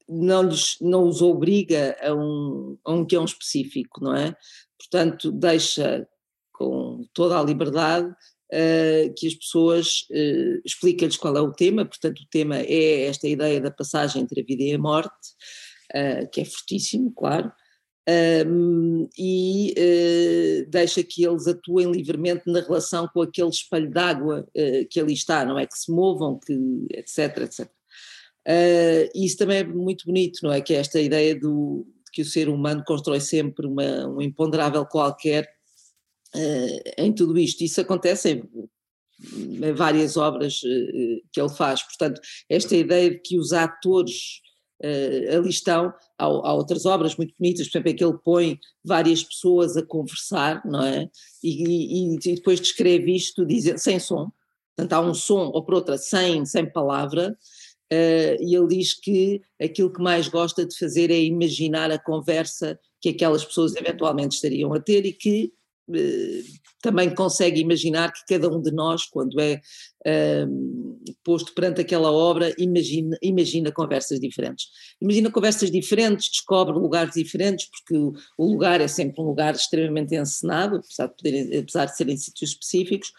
não, 0.09 0.43
lhes, 0.43 0.77
não 0.81 1.09
os 1.09 1.21
obriga 1.23 1.97
a 2.01 2.15
um, 2.15 2.79
a 2.85 2.93
um 2.93 3.05
guião 3.05 3.25
específico, 3.25 4.03
não 4.03 4.15
é? 4.15 4.35
Portanto, 4.79 5.33
deixa 5.33 6.07
com 6.53 7.05
toda 7.13 7.39
a 7.39 7.43
liberdade 7.43 8.09
uh, 8.09 9.15
que 9.17 9.27
as 9.27 9.35
pessoas 9.35 10.07
uh, 10.11 10.61
expliquem-lhes 10.65 11.17
qual 11.17 11.37
é 11.37 11.41
o 11.41 11.53
tema, 11.53 11.85
portanto, 11.85 12.21
o 12.21 12.29
tema 12.31 12.59
é 12.59 13.07
esta 13.07 13.27
ideia 13.27 13.61
da 13.61 13.71
passagem 13.71 14.23
entre 14.23 14.41
a 14.41 14.45
vida 14.45 14.63
e 14.63 14.73
a 14.73 14.79
morte, 14.79 15.11
uh, 15.95 16.31
que 16.31 16.41
é 16.41 16.45
fortíssimo, 16.45 17.13
claro, 17.13 17.53
um, 18.07 19.09
e 19.19 19.73
uh, 19.79 20.71
deixa 20.71 21.03
que 21.03 21.25
eles 21.25 21.47
atuem 21.47 21.91
livremente 21.91 22.43
na 22.47 22.61
relação 22.61 23.09
com 23.09 23.23
aquele 23.23 23.49
espelho 23.49 23.91
d'água 23.91 24.47
uh, 24.47 24.89
que 24.91 25.01
ali 25.01 25.15
está, 25.15 25.45
não 25.45 25.59
é? 25.59 25.67
Que 25.67 25.79
se 25.79 25.91
movam, 25.91 26.39
que, 26.39 26.53
etc, 26.91 27.39
etc. 27.39 27.71
Uh, 28.47 29.09
isso 29.15 29.39
também 29.39 29.59
é 29.59 29.65
muito 29.65 30.05
bonito, 30.05 30.41
não 30.43 30.53
é? 30.53 30.61
Que 30.61 30.75
é 30.75 30.79
esta 30.79 31.01
ideia 31.01 31.35
do, 31.35 31.87
de 32.05 32.13
que 32.13 32.23
o 32.23 32.27
ser 32.27 32.51
humano 32.51 32.85
constrói 32.87 33.21
sempre 33.21 33.67
uma, 33.67 34.07
um 34.07 34.21
imponderável 34.21 34.85
qualquer 34.85 35.49
em 36.99 37.13
tudo 37.13 37.39
isto. 37.39 37.63
Isso 37.63 37.81
acontece 37.81 38.33
em, 38.33 38.43
em 39.65 39.73
várias 39.73 40.17
obras 40.17 40.59
que 41.33 41.41
ele 41.41 41.49
faz. 41.57 41.81
Portanto, 41.85 42.21
esta 42.49 42.75
ideia 42.75 43.11
de 43.13 43.21
que 43.21 43.39
os 43.39 43.53
atores 43.53 44.43
uh, 44.85 45.39
ali 45.39 45.49
estão, 45.49 45.93
há, 46.19 46.25
há, 46.25 46.53
outras 46.55 46.85
obras 46.85 47.17
muito 47.17 47.35
bonitas, 47.39 47.67
por 47.69 47.79
exemplo, 47.79 47.91
em 47.91 47.97
que 47.97 48.05
ele 48.05 48.19
põe 48.25 48.59
várias 48.85 49.25
pessoas 49.25 49.77
a 49.77 49.83
conversar, 49.83 50.63
não 50.65 50.85
é? 50.85 51.09
E, 51.43 51.65
e, 51.65 52.15
e 52.15 52.35
depois 52.35 52.61
descreve 52.61 53.15
isto 53.15 53.47
sem 53.79 53.99
som, 53.99 54.31
portanto 54.77 54.93
há 54.93 55.01
um 55.01 55.15
som, 55.15 55.51
ou 55.53 55.65
por 55.65 55.75
outra, 55.75 55.97
sem, 55.97 56.45
sem 56.45 56.71
palavra, 56.71 57.37
uh, 57.93 58.43
e 58.43 58.55
ele 58.55 58.69
diz 58.69 58.95
que 58.95 59.41
aquilo 59.61 59.93
que 59.93 60.03
mais 60.03 60.29
gosta 60.29 60.67
de 60.67 60.77
fazer 60.77 61.11
é 61.11 61.21
imaginar 61.21 61.91
a 61.91 61.99
conversa 61.99 62.79
que 63.01 63.11
aquelas 63.11 63.45
pessoas 63.45 63.75
eventualmente 63.77 64.37
estariam 64.37 64.73
a 64.73 64.81
ter 64.81 65.05
e 65.05 65.13
que 65.13 65.53
também 66.83 67.15
consegue 67.15 67.61
imaginar 67.61 68.13
que 68.13 68.35
cada 68.35 68.49
um 68.49 68.61
de 68.61 68.71
nós, 68.73 69.05
quando 69.05 69.39
é 69.41 69.61
um, 70.47 70.99
posto 71.23 71.55
perante 71.55 71.81
aquela 71.81 72.11
obra, 72.11 72.55
imagina, 72.59 73.17
imagina 73.23 73.73
conversas 73.73 74.19
diferentes. 74.19 74.67
Imagina 75.01 75.31
conversas 75.31 75.71
diferentes, 75.71 76.31
descobre 76.31 76.75
lugares 76.75 77.15
diferentes, 77.15 77.69
porque 77.69 77.97
o, 78.39 78.53
lugar 78.53 78.81
é 78.81 78.89
sempre 78.89 79.21
um 79.21 79.27
lugar 79.27 79.55
extremamente 79.55 80.15
encenado, 80.15 80.77
apesar 80.77 81.07
de, 81.09 81.15
poder, 81.17 81.59
apesar 81.59 81.85
de 81.87 81.97
serem 81.97 82.17
sítios 82.17 82.51
específicos, 82.51 83.13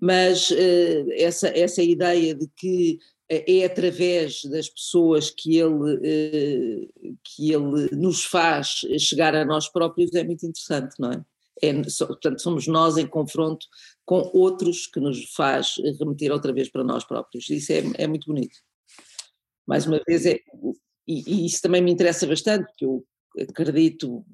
mas 0.00 0.50
uh, 0.50 1.06
essa, 1.16 1.48
essa 1.48 1.82
ideia 1.82 2.34
de 2.34 2.48
que 2.56 2.98
é 3.28 3.64
através 3.64 4.42
das 4.44 4.68
pessoas 4.68 5.30
que 5.30 5.56
ele, 5.56 6.86
que 7.24 7.50
ele 7.50 7.88
nos 7.92 8.24
faz 8.24 8.82
chegar 8.98 9.34
a 9.34 9.42
nós 9.42 9.70
próprios 9.70 10.12
é 10.12 10.22
muito 10.22 10.44
interessante, 10.44 10.94
não 10.98 11.12
é? 11.12 11.24
É, 11.62 11.72
portanto, 12.06 12.42
somos 12.42 12.66
nós 12.66 12.96
em 12.96 13.06
confronto 13.06 13.66
com 14.04 14.30
outros 14.34 14.86
que 14.86 14.98
nos 14.98 15.32
faz 15.32 15.74
remeter 15.98 16.32
outra 16.32 16.52
vez 16.52 16.68
para 16.68 16.82
nós 16.82 17.04
próprios. 17.04 17.48
Isso 17.48 17.72
é, 17.72 17.82
é 17.98 18.06
muito 18.06 18.26
bonito. 18.26 18.56
Mais 19.66 19.86
uma 19.86 20.00
vez, 20.06 20.26
é, 20.26 20.40
e, 21.06 21.22
e, 21.26 21.46
isso 21.46 21.62
também 21.62 21.80
me 21.80 21.92
interessa 21.92 22.26
bastante, 22.26 22.66
porque 22.66 22.84
eu 22.84 23.04
acredito 23.48 24.24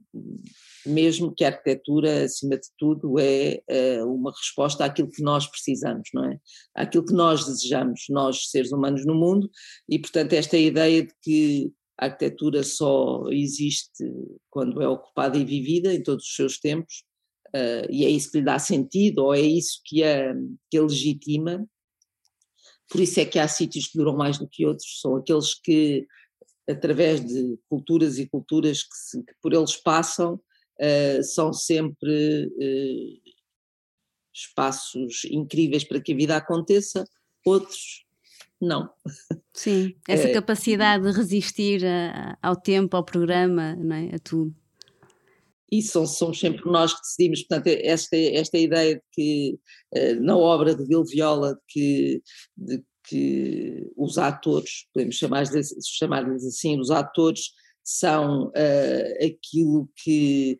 mesmo 0.86 1.34
que 1.34 1.44
a 1.44 1.48
arquitetura, 1.48 2.24
acima 2.24 2.56
de 2.56 2.68
tudo, 2.78 3.18
é, 3.18 3.60
é 3.68 4.02
uma 4.04 4.32
resposta 4.32 4.84
àquilo 4.84 5.10
que 5.10 5.22
nós 5.22 5.46
precisamos, 5.46 6.08
não 6.14 6.24
é? 6.24 6.38
Àquilo 6.74 7.04
que 7.04 7.12
nós 7.12 7.44
desejamos, 7.44 8.04
nós 8.08 8.50
seres 8.50 8.72
humanos 8.72 9.04
no 9.04 9.14
mundo, 9.14 9.50
e 9.88 9.98
portanto 9.98 10.32
esta 10.32 10.56
ideia 10.56 11.02
de 11.02 11.12
que 11.22 11.72
a 11.98 12.06
arquitetura 12.06 12.62
só 12.62 13.24
existe 13.28 14.04
quando 14.48 14.80
é 14.80 14.88
ocupada 14.88 15.36
e 15.36 15.44
vivida 15.44 15.92
em 15.92 16.02
todos 16.02 16.24
os 16.24 16.34
seus 16.34 16.58
tempos, 16.58 17.04
uh, 17.54 17.90
e 17.90 18.04
é 18.04 18.10
isso 18.10 18.30
que 18.30 18.38
lhe 18.38 18.44
dá 18.44 18.58
sentido, 18.58 19.24
ou 19.24 19.34
é 19.34 19.40
isso 19.40 19.80
que 19.84 20.02
a, 20.02 20.34
que 20.70 20.78
a 20.78 20.82
legitima. 20.82 21.66
Por 22.90 23.00
isso 23.00 23.20
é 23.20 23.24
que 23.24 23.38
há 23.38 23.46
sítios 23.46 23.86
que 23.86 23.98
duram 23.98 24.16
mais 24.16 24.38
do 24.38 24.48
que 24.48 24.66
outros, 24.66 25.00
são 25.00 25.16
aqueles 25.16 25.54
que, 25.54 26.06
através 26.68 27.24
de 27.24 27.58
culturas 27.68 28.18
e 28.18 28.26
culturas 28.26 28.82
que, 28.82 28.96
se, 28.96 29.22
que 29.22 29.34
por 29.42 29.52
eles 29.52 29.76
passam, 29.76 30.34
uh, 30.34 31.22
são 31.22 31.52
sempre 31.52 32.46
uh, 32.46 33.30
espaços 34.32 35.24
incríveis 35.30 35.84
para 35.84 36.00
que 36.00 36.12
a 36.12 36.16
vida 36.16 36.36
aconteça, 36.36 37.04
outros 37.44 38.06
não. 38.60 38.90
Sim, 39.54 39.94
essa 40.08 40.32
capacidade 40.32 41.04
de 41.04 41.12
resistir 41.12 41.84
a, 41.84 42.36
ao 42.42 42.56
tempo, 42.56 42.96
ao 42.96 43.04
programa, 43.04 43.76
não 43.76 43.94
é? 43.94 44.14
a 44.14 44.18
tudo 44.18 44.54
e 45.70 45.82
somos, 45.82 46.38
sempre 46.38 46.70
nós 46.70 46.94
que 46.94 47.00
decidimos, 47.00 47.42
portanto, 47.42 47.66
esta, 47.66 48.16
esta 48.16 48.58
ideia 48.58 48.96
de 48.96 49.02
que 49.12 49.58
eh, 49.94 50.14
na 50.14 50.36
obra 50.36 50.74
de 50.74 50.84
Vil 50.84 51.04
Viola, 51.04 51.54
de 51.54 51.60
que, 51.68 52.22
de 52.56 52.82
que 53.04 53.90
os 53.96 54.18
atores, 54.18 54.86
podemos 54.92 55.16
chamar-lhes 55.16 55.74
chamar 55.84 56.28
assim, 56.30 56.78
os 56.78 56.90
atores 56.90 57.50
são 57.82 58.48
uh, 58.48 59.26
aquilo 59.26 59.88
que 59.96 60.58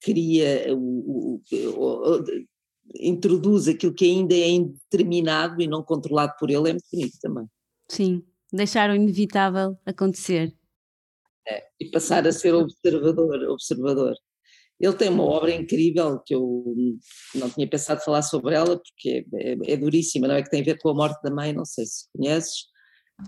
cria, 0.00 0.74
o, 0.74 1.40
o, 1.42 1.42
o, 1.76 2.24
introduz 2.94 3.66
aquilo 3.66 3.92
que 3.92 4.04
ainda 4.04 4.34
é 4.34 4.48
indeterminado 4.48 5.60
e 5.60 5.66
não 5.66 5.82
controlado 5.82 6.34
por 6.38 6.50
ele, 6.50 6.70
é 6.70 6.72
muito 6.72 6.86
bonito 6.92 7.18
também. 7.20 7.46
Sim, 7.90 8.22
deixar 8.52 8.90
o 8.90 8.94
inevitável 8.94 9.76
acontecer. 9.84 10.54
É, 11.48 11.66
e 11.80 11.90
passar 11.90 12.26
a 12.26 12.32
ser 12.32 12.54
observador, 12.54 13.42
observador. 13.50 14.14
Ele 14.80 14.94
tem 14.94 15.08
uma 15.08 15.24
obra 15.24 15.52
incrível 15.52 16.20
que 16.24 16.34
eu 16.34 16.74
não 17.34 17.50
tinha 17.50 17.68
pensado 17.68 18.00
falar 18.00 18.22
sobre 18.22 18.54
ela 18.54 18.78
porque 18.78 19.26
é, 19.34 19.52
é, 19.52 19.72
é 19.72 19.76
duríssima, 19.76 20.28
não 20.28 20.36
é 20.36 20.42
que 20.42 20.50
tem 20.50 20.60
a 20.60 20.64
ver 20.64 20.78
com 20.78 20.90
a 20.90 20.94
morte 20.94 21.20
da 21.22 21.30
mãe, 21.30 21.52
não 21.52 21.64
sei 21.64 21.84
se 21.84 22.06
conheces. 22.12 22.68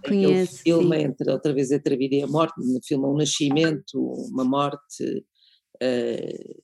Conheço. 0.07 0.59
filma 0.59 0.97
sim. 0.97 1.03
entre 1.03 1.33
outra 1.33 1.53
vez 1.53 1.73
entre 1.73 1.95
a 1.95 1.99
vida 1.99 2.15
e 2.15 2.23
a 2.23 2.27
morte, 2.27 2.55
filma 2.87 3.09
um 3.09 3.17
nascimento, 3.17 4.01
uma 4.33 4.45
morte. 4.45 5.25
Uh, 5.83 6.63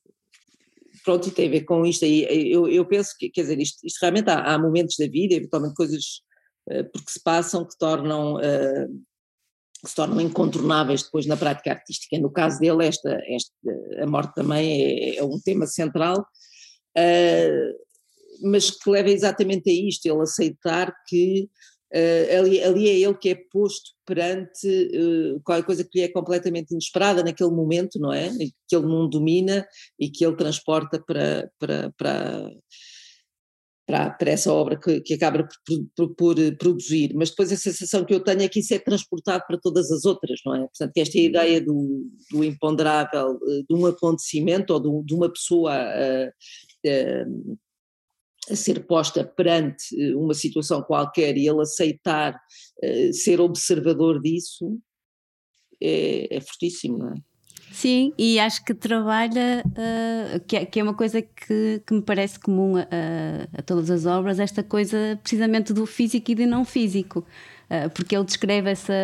pronto, 1.05 1.29
e 1.29 1.33
tem 1.33 1.49
a 1.49 1.51
ver 1.51 1.65
com 1.65 1.85
isto 1.85 2.05
aí. 2.05 2.25
Eu, 2.53 2.69
eu 2.69 2.87
penso 2.87 3.11
que, 3.19 3.29
quer 3.29 3.43
dizer, 3.43 3.59
isto, 3.59 3.85
isto 3.85 3.99
realmente 4.01 4.31
há, 4.31 4.55
há, 4.55 4.59
momentos 4.59 4.95
da 4.97 5.09
vida, 5.09 5.35
eventualmente 5.35 5.75
coisas 5.75 6.21
uh, 6.71 6.85
porque 6.93 7.11
se 7.11 7.21
passam 7.23 7.67
que 7.67 7.77
tornam. 7.77 8.37
Uh, 8.37 9.05
que 9.87 9.91
se 9.91 9.97
tornam 9.97 10.21
incontornáveis 10.21 11.05
depois 11.05 11.27
na 11.27 11.37
prática 11.37 11.71
artística. 11.71 12.19
No 12.19 12.31
caso 12.31 12.59
dele, 12.59 12.87
esta, 12.87 13.17
esta 13.29 13.53
a 14.03 14.07
morte 14.07 14.35
também 14.35 14.83
é, 14.83 15.17
é 15.19 15.25
um 15.25 15.41
tema 15.41 15.65
central, 15.65 16.27
uh, 16.99 17.87
mas 18.43 18.71
que 18.71 18.91
leva 18.91 19.09
exatamente 19.09 19.71
a 19.71 19.73
isto, 19.73 20.07
ele 20.07 20.23
aceitar 20.23 20.93
que 21.07 21.49
uh, 21.95 22.39
ali, 22.39 22.63
ali 22.63 22.89
é 22.89 22.99
ele 22.99 23.15
que 23.15 23.29
é 23.29 23.39
posto 23.53 23.93
perante 24.05 24.67
uh, 24.67 25.41
qualquer 25.45 25.65
coisa 25.65 25.85
que 25.85 26.01
lhe 26.01 26.05
é 26.05 26.09
completamente 26.09 26.73
inesperada 26.73 27.23
naquele 27.23 27.51
momento, 27.51 28.01
não 28.01 28.13
é? 28.13 28.29
Que 28.69 28.75
ele 28.75 28.87
não 28.87 29.09
domina 29.09 29.65
e 30.01 30.11
que 30.11 30.27
ele 30.27 30.37
transporta 30.37 31.01
para, 31.07 31.49
para, 31.61 31.93
para 31.97 32.51
para, 33.87 34.11
para 34.11 34.31
essa 34.33 34.53
obra 34.53 34.79
que, 34.79 35.01
que 35.01 35.15
acaba 35.15 35.49
por, 35.65 35.87
por, 35.95 36.15
por, 36.17 36.39
eh, 36.39 36.51
produzir, 36.51 37.15
mas 37.15 37.31
depois 37.31 37.53
a 37.53 37.57
sensação 37.57 38.05
que 38.05 38.13
eu 38.13 38.23
tenho 38.23 38.43
é 38.43 38.49
que 38.49 38.59
isso 38.59 38.75
é 38.75 38.79
transportado 38.79 39.45
para 39.47 39.59
todas 39.59 39.93
as 39.93 40.05
outras, 40.05 40.41
não 40.45 40.55
é? 40.57 40.59
Portanto, 40.61 40.93
que 40.93 41.01
esta 41.01 41.19
ideia 41.19 41.61
do, 41.61 42.11
do 42.31 42.43
imponderável, 42.43 43.39
eh, 43.49 43.63
de 43.69 43.75
um 43.75 43.87
acontecimento 43.87 44.73
ou 44.75 44.81
de, 44.81 45.07
de 45.07 45.15
uma 45.15 45.33
pessoa 45.33 45.73
a, 45.73 46.25
a, 46.25 46.29
a, 48.51 48.57
ser 48.57 48.87
posta 48.87 49.25
perante 49.25 49.85
eh, 49.97 50.17
uma 50.17 50.35
situação 50.35 50.83
qualquer 50.83 51.37
e 51.37 51.49
ele 51.49 51.63
aceitar 51.63 52.37
ser 53.13 53.41
observador 53.41 54.21
disso 54.21 54.79
é, 55.81 56.37
é 56.37 56.41
fortíssimo, 56.41 56.99
não 56.99 57.13
é? 57.13 57.36
Sim, 57.77 58.15
e 58.17 58.41
acho 58.41 58.65
que 58.65 58.73
trabalha, 58.73 59.63
uh, 59.67 60.41
que, 60.47 60.57
é, 60.57 60.65
que, 60.65 60.81
é, 60.81 60.83
uma 60.83 60.95
coisa 60.95 61.21
que, 61.21 61.83
que 61.87 61.93
me 61.93 62.01
parece 62.01 62.41
comum 62.41 62.75
a, 62.79 62.87
a, 63.53 63.61
todas 63.61 63.91
as 63.91 64.07
obras, 64.07 64.41
esta 64.41 64.63
coisa 64.63 65.19
precisamente 65.23 65.75
do 65.75 65.85
físico 65.85 66.31
e 66.31 66.35
do 66.35 66.47
não 66.47 66.65
físico. 66.65 67.19
Uh, 67.71 67.91
porque 67.91 68.17
ele 68.17 68.25
descreve 68.25 68.71
essa. 68.71 68.95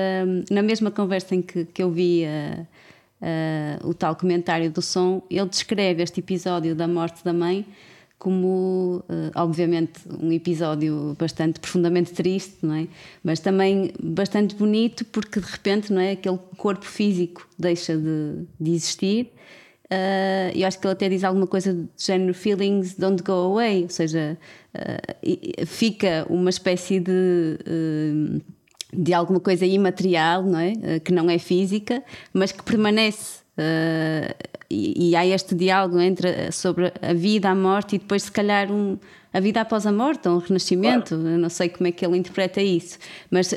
Na 0.50 0.62
mesma 0.62 0.90
conversa 0.90 1.34
em 1.34 1.42
que, 1.42 1.66
que 1.66 1.82
eu 1.82 1.90
vi 1.90 2.24
uh, 2.24 3.86
o 3.86 3.92
tal 3.92 4.16
comentário 4.16 4.70
do 4.70 4.80
som, 4.80 5.22
ele 5.28 5.50
descreve 5.50 6.02
este 6.02 6.20
episódio 6.20 6.74
da 6.74 6.88
morte 6.88 7.22
da 7.22 7.34
mãe 7.34 7.66
como, 8.22 9.02
eh, 9.08 9.32
obviamente, 9.34 10.00
um 10.08 10.30
episódio 10.30 11.16
bastante 11.18 11.58
profundamente 11.58 12.12
triste, 12.12 12.58
não 12.62 12.76
é? 12.76 12.86
Mas 13.20 13.40
também 13.40 13.92
bastante 14.00 14.54
bonito 14.54 15.04
porque 15.06 15.40
de 15.40 15.46
repente, 15.46 15.92
não 15.92 16.00
é, 16.00 16.12
aquele 16.12 16.38
corpo 16.56 16.84
físico 16.84 17.48
deixa 17.58 17.96
de, 17.96 18.44
de 18.60 18.70
existir. 18.70 19.32
Uh, 19.86 20.54
eu 20.54 20.68
acho 20.68 20.78
que 20.78 20.86
ele 20.86 20.92
até 20.92 21.08
diz 21.08 21.24
alguma 21.24 21.48
coisa 21.48 21.74
do 21.74 21.88
género 21.98 22.32
feelings 22.32 22.94
don't 22.94 23.20
go 23.24 23.32
away, 23.32 23.82
ou 23.82 23.90
seja, 23.90 24.38
uh, 24.72 25.66
fica 25.66 26.24
uma 26.30 26.48
espécie 26.48 27.00
de 27.00 27.58
uh, 27.66 28.40
de 28.94 29.12
alguma 29.12 29.40
coisa 29.40 29.66
imaterial, 29.66 30.44
não 30.44 30.60
é, 30.60 31.00
que 31.00 31.12
não 31.12 31.28
é 31.28 31.38
física, 31.38 32.04
mas 32.32 32.52
que 32.52 32.62
permanece 32.62 33.42
Uh, 33.52 34.32
e, 34.72 35.10
e, 35.10 35.16
há 35.16 35.26
este 35.26 35.54
diálogo 35.54 36.00
entre 36.00 36.50
sobre 36.50 36.92
a 37.02 37.12
vida, 37.12 37.50
a 37.50 37.54
morte 37.54 37.96
e 37.96 37.98
depois, 37.98 38.24
se 38.24 38.32
calhar, 38.32 38.70
um, 38.72 38.98
a 39.32 39.40
vida 39.40 39.60
após 39.60 39.86
a 39.86 39.92
morte, 39.92 40.28
um 40.28 40.38
renascimento. 40.38 41.16
Claro. 41.16 41.38
Não 41.38 41.48
sei 41.48 41.68
como 41.68 41.86
é 41.86 41.92
que 41.92 42.04
ele 42.04 42.16
interpreta 42.16 42.62
isso, 42.62 42.98
mas, 43.30 43.52
uh, 43.52 43.56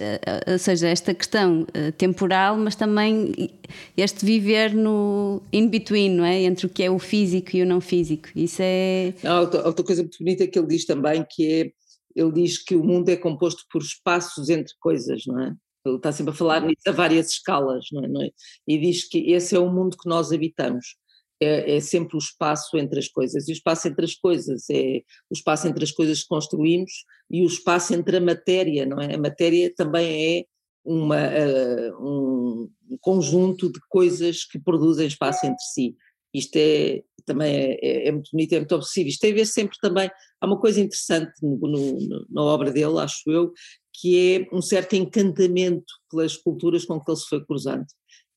ou 0.51 0.59
seja, 0.59 0.87
esta 0.87 1.13
questão 1.13 1.65
temporal, 1.97 2.57
mas 2.57 2.75
também 2.75 3.49
este 3.95 4.25
viver 4.25 4.73
no 4.73 5.41
in-between, 5.51 6.09
não 6.09 6.25
é? 6.25 6.43
Entre 6.43 6.65
o 6.65 6.69
que 6.69 6.83
é 6.83 6.91
o 6.91 6.99
físico 6.99 7.55
e 7.55 7.63
o 7.63 7.65
não 7.65 7.79
físico. 7.79 8.29
Isso 8.35 8.61
é. 8.61 9.13
Há 9.23 9.39
outra, 9.39 9.65
outra 9.65 9.85
coisa 9.85 10.01
muito 10.01 10.17
bonita 10.19 10.47
que 10.47 10.59
ele 10.59 10.67
diz 10.67 10.85
também, 10.85 11.25
que 11.29 11.51
é. 11.51 11.71
Ele 12.15 12.31
diz 12.31 12.63
que 12.63 12.75
o 12.75 12.83
mundo 12.83 13.09
é 13.09 13.17
composto 13.17 13.63
por 13.69 13.81
espaços 13.81 14.49
entre 14.49 14.73
coisas, 14.79 15.23
não 15.27 15.37
é? 15.37 15.53
Ele 15.85 15.97
está 15.97 16.11
sempre 16.11 16.31
a 16.31 16.35
falar 16.35 16.61
nisso 16.61 16.81
a 16.87 16.91
várias 16.91 17.29
escalas, 17.29 17.85
não 17.91 18.03
é, 18.03 18.07
não 18.07 18.21
é? 18.23 18.29
E 18.67 18.77
diz 18.77 19.07
que 19.07 19.31
esse 19.31 19.55
é 19.55 19.59
o 19.59 19.71
mundo 19.71 19.95
que 19.95 20.09
nós 20.09 20.31
habitamos. 20.31 20.95
É, 21.41 21.75
é, 21.75 21.79
sempre 21.81 22.15
o 22.15 22.17
espaço 22.17 22.77
entre 22.77 22.97
as 22.97 23.09
coisas. 23.09 23.47
E 23.47 23.51
o 23.51 23.53
espaço 23.53 23.87
entre 23.87 24.05
as 24.05 24.15
coisas 24.15 24.69
é 24.69 25.01
o 25.29 25.33
espaço 25.33 25.67
entre 25.67 25.83
as 25.83 25.91
coisas 25.91 26.21
que 26.21 26.29
construímos 26.29 26.91
e 27.29 27.41
o 27.41 27.45
espaço 27.45 27.93
entre 27.93 28.17
a 28.17 28.21
matéria, 28.21 28.85
não 28.85 29.01
é? 29.01 29.15
A 29.15 29.17
matéria 29.17 29.73
também 29.75 30.39
é 30.39 30.45
uma, 30.85 31.17
uh, 31.17 31.97
um 31.99 32.97
conjunto 33.01 33.71
de 33.71 33.79
coisas 33.89 34.45
que 34.45 34.59
produzem 34.59 35.07
espaço 35.07 35.45
entre 35.45 35.63
si. 35.63 35.95
Isto 36.33 36.55
é 36.57 37.03
também 37.25 37.55
é, 37.55 37.79
é, 37.81 38.07
é 38.07 38.11
muito 38.11 38.29
bonito, 38.31 38.53
é 38.53 38.59
muito 38.59 38.75
obsessivo. 38.75 39.09
Isto 39.09 39.21
tem 39.21 39.31
a 39.31 39.35
ver 39.35 39.45
sempre 39.45 39.77
também. 39.81 40.09
Há 40.39 40.45
uma 40.45 40.59
coisa 40.59 40.79
interessante 40.79 41.33
no, 41.41 41.57
no, 41.57 42.25
na 42.29 42.43
obra 42.43 42.71
dele, 42.71 42.99
acho 42.99 43.29
eu, 43.29 43.51
que 43.93 44.35
é 44.35 44.55
um 44.55 44.61
certo 44.61 44.93
encantamento 44.93 45.91
pelas 46.09 46.37
culturas 46.37 46.85
com 46.85 46.99
que 46.99 47.09
ele 47.09 47.17
se 47.17 47.27
foi 47.27 47.43
cruzando. 47.43 47.85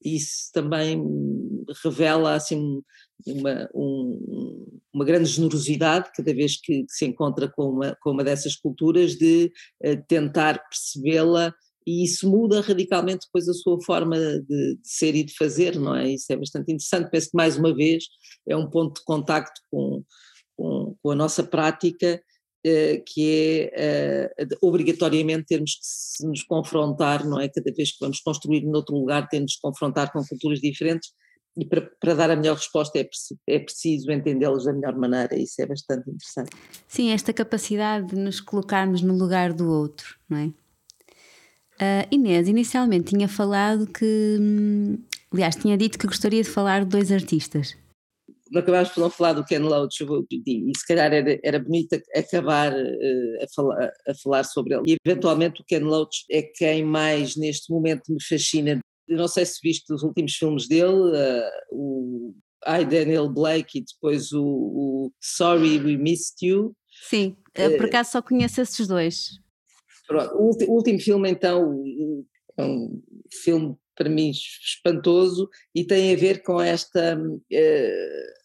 Isso 0.03 0.51
também 0.53 1.03
revela 1.83 2.35
assim 2.35 2.81
uma, 3.27 3.69
um, 3.75 4.81
uma 4.93 5.05
grande 5.05 5.29
generosidade 5.29 6.11
cada 6.17 6.33
vez 6.33 6.61
que, 6.61 6.85
que, 6.85 6.93
se 6.93 7.05
encontra 7.05 7.49
com 7.49 7.71
uma, 7.71 7.97
com 8.01 8.11
uma 8.11 8.25
dessas 8.25 8.57
culturas 8.57 9.17
de 9.17 9.53
uh, 9.85 10.03
tentar 10.07 10.63
percebê-la 10.69 11.53
e 11.89 12.05
isso 12.05 12.31
muda 12.31 12.61
radicalmente 12.61 13.27
depois 13.27 13.49
a 13.49 13.55
sua 13.55 13.83
forma 13.83 14.19
de, 14.19 14.43
de, 14.77 14.79
ser 14.83 15.15
e 15.15 15.25
de 15.25 15.35
fazer, 15.35 15.81
não 15.81 15.97
é? 15.97 16.11
Isso 16.11 16.31
é 16.31 16.37
bastante 16.37 16.71
interessante. 16.71 17.11
Penso 17.11 17.31
que 17.31 17.37
mais 17.37 17.57
uma 17.57 17.75
vez 17.75 18.05
é 18.47 18.55
um 18.55 18.69
ponto 18.69 18.99
de 18.99 19.05
contacto 19.07 19.59
com, 19.71 20.05
com, 20.55 20.95
com 21.03 21.11
a 21.11 21.15
nossa 21.15 21.43
prática 21.43 22.23
que 23.07 23.71
é 23.73 24.31
uh, 24.43 24.67
obrigatoriamente 24.67 25.47
termos 25.47 25.79
que 26.17 26.27
nos 26.27 26.43
confrontar, 26.43 27.25
não 27.27 27.41
é? 27.41 27.49
Cada 27.49 27.73
vez 27.73 27.93
que 27.93 27.99
vamos 28.01 28.21
construir 28.21 28.65
noutro 28.65 28.97
lugar, 28.97 29.29
temos 29.29 29.55
que 29.55 29.61
confrontar 29.61 30.13
com 30.13 30.25
culturas 30.25 30.61
diferentes 30.61 31.11
e 31.57 31.65
para, 31.65 31.91
para 32.01 32.15
dar 32.15 32.31
a 32.31 32.37
melhor 32.37 32.57
resposta 32.57 32.99
é, 32.99 33.09
é 33.49 33.59
preciso 33.59 34.11
entendê-los 34.13 34.65
da 34.65 34.73
melhor 34.73 34.97
maneira, 34.97 35.37
isso 35.37 35.61
é 35.61 35.67
bastante 35.67 36.09
interessante. 36.09 36.51
Sim, 36.87 37.11
esta 37.11 37.33
capacidade 37.33 38.07
de 38.09 38.17
nos 38.17 38.41
colocarmos 38.41 39.03
no 39.03 39.17
lugar 39.17 39.53
do 39.53 39.69
outro, 39.69 40.17
não 40.29 40.39
é? 40.39 40.47
Uh, 41.81 42.07
Inês, 42.11 42.49
inicialmente 42.49 43.11
tinha 43.11 43.29
falado 43.29 43.87
que, 43.87 44.37
hum, 44.41 44.99
aliás, 45.33 45.57
tinha 45.57 45.77
dito 45.77 45.99
que 45.99 46.07
gostaria 46.07 46.43
de 46.43 46.49
falar 46.49 46.85
de 46.85 46.91
dois 46.91 47.11
artistas 47.11 47.77
acabámos 48.57 48.91
por 48.91 49.01
não 49.01 49.11
falar 49.11 49.33
do 49.35 49.45
Ken 49.45 49.59
Loach 49.59 50.05
e 50.31 50.73
se 50.77 50.87
calhar 50.87 51.13
era, 51.13 51.39
era 51.43 51.59
bonito 51.59 52.01
acabar 52.15 52.73
uh, 52.73 53.43
a, 53.43 53.47
falar, 53.55 53.93
a 54.09 54.15
falar 54.23 54.45
sobre 54.45 54.75
ele. 54.75 54.85
E 54.87 54.97
eventualmente 55.05 55.61
o 55.61 55.65
Ken 55.65 55.81
Loach 55.81 56.25
é 56.31 56.43
quem 56.43 56.85
mais 56.85 57.37
neste 57.37 57.71
momento 57.71 58.13
me 58.13 58.23
fascina. 58.23 58.81
Eu 59.07 59.17
não 59.17 59.29
sei 59.29 59.45
se 59.45 59.59
viste 59.63 59.93
os 59.93 60.03
últimos 60.03 60.35
filmes 60.35 60.69
dele, 60.69 60.93
uh, 60.93 61.51
o 61.71 62.35
I, 62.67 62.85
Daniel 62.85 63.29
Blake 63.29 63.79
e 63.79 63.85
depois 63.85 64.33
o, 64.33 64.45
o 64.45 65.13
Sorry 65.21 65.79
We 65.79 65.97
Missed 65.97 66.47
You. 66.47 66.75
Sim, 67.09 67.37
uh, 67.59 67.77
por 67.77 67.87
acaso 67.87 68.13
só 68.13 68.23
conheço 68.23 68.61
esses 68.61 68.87
dois. 68.87 69.39
Pronto, 70.07 70.35
o, 70.37 70.51
o 70.71 70.75
último 70.75 70.99
filme 70.99 71.31
então 71.31 71.85
é 72.57 72.65
um 72.65 73.03
filme 73.31 73.77
para 73.99 74.09
mim 74.09 74.31
espantoso 74.31 75.51
e 75.75 75.85
tem 75.85 76.15
a 76.15 76.17
ver 76.17 76.43
com 76.43 76.61
esta 76.61 77.19
uh, 77.19 78.38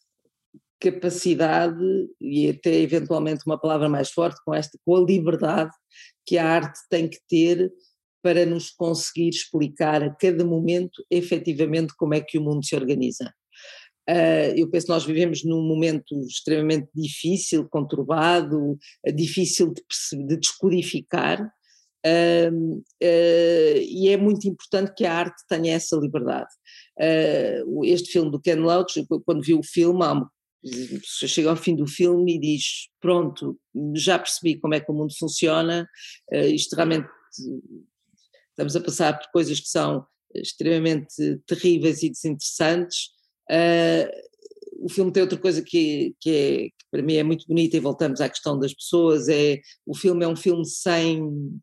capacidade 0.84 1.82
e 2.20 2.50
até 2.50 2.74
eventualmente 2.82 3.44
uma 3.46 3.60
palavra 3.60 3.88
mais 3.88 4.12
forte 4.12 4.42
com 4.46 4.54
esta 4.54 4.78
com 4.86 4.98
a 4.98 5.02
liberdade 5.02 5.72
que 6.26 6.38
a 6.38 6.46
arte 6.46 6.80
tem 6.90 7.08
que 7.08 7.20
ter 7.30 7.72
para 8.22 8.46
nos 8.46 8.70
conseguir 8.70 9.30
explicar 9.30 10.04
a 10.04 10.14
cada 10.14 10.46
momento 10.46 11.04
efetivamente 11.10 11.94
como 11.98 12.14
é 12.14 12.22
que 12.22 12.38
o 12.38 12.42
mundo 12.42 12.66
se 12.66 12.76
organiza. 12.76 13.34
Uh, 14.10 14.52
eu 14.56 14.70
penso 14.70 14.88
que 14.88 14.92
nós 14.92 15.06
vivemos 15.06 15.44
num 15.46 15.62
momento 15.62 16.20
extremamente 16.28 16.90
difícil, 16.94 17.68
conturbado, 17.70 18.78
difícil 19.16 19.74
de, 19.74 19.82
de 20.28 20.38
descodificar, 20.38 21.50
Uh, 22.06 22.80
uh, 23.02 23.80
e 23.80 24.10
é 24.10 24.18
muito 24.18 24.46
importante 24.46 24.94
que 24.94 25.06
a 25.06 25.14
arte 25.14 25.42
tenha 25.48 25.74
essa 25.74 25.96
liberdade. 25.96 26.50
Uh, 27.00 27.86
este 27.86 28.12
filme 28.12 28.30
do 28.30 28.42
Ken 28.42 28.56
Loach, 28.56 29.06
quando 29.26 29.42
vi 29.42 29.54
o 29.54 29.64
filme, 29.64 30.04
chega 31.04 31.50
ao 31.50 31.56
fim 31.56 31.76
do 31.76 31.88
filme 31.88 32.36
e 32.36 32.40
diz: 32.40 32.90
Pronto, 33.00 33.60
já 33.96 34.18
percebi 34.18 34.60
como 34.60 34.74
é 34.74 34.80
que 34.80 34.92
o 34.92 34.96
mundo 34.96 35.14
funciona, 35.18 35.88
ah, 36.32 36.38
isto 36.48 36.76
realmente. 36.76 37.08
Estamos 38.50 38.76
a 38.76 38.82
passar 38.82 39.18
por 39.18 39.32
coisas 39.32 39.60
que 39.60 39.68
são 39.68 40.06
extremamente 40.36 41.42
terríveis 41.48 42.04
e 42.04 42.10
desinteressantes. 42.10 43.08
Uh, 43.50 44.08
o 44.84 44.90
filme 44.90 45.12
tem 45.12 45.24
outra 45.24 45.40
coisa 45.40 45.62
que, 45.62 46.16
que, 46.20 46.30
é, 46.30 46.58
que 46.68 46.86
para 46.92 47.02
mim 47.02 47.16
é 47.16 47.24
muito 47.24 47.48
bonita 47.48 47.78
e 47.78 47.80
voltamos 47.80 48.20
à 48.22 48.30
questão 48.30 48.60
das 48.60 48.74
pessoas, 48.74 49.30
é 49.30 49.60
o 49.86 49.96
filme 49.96 50.26
é 50.26 50.28
um 50.28 50.36
filme 50.36 50.66
sem 50.66 51.60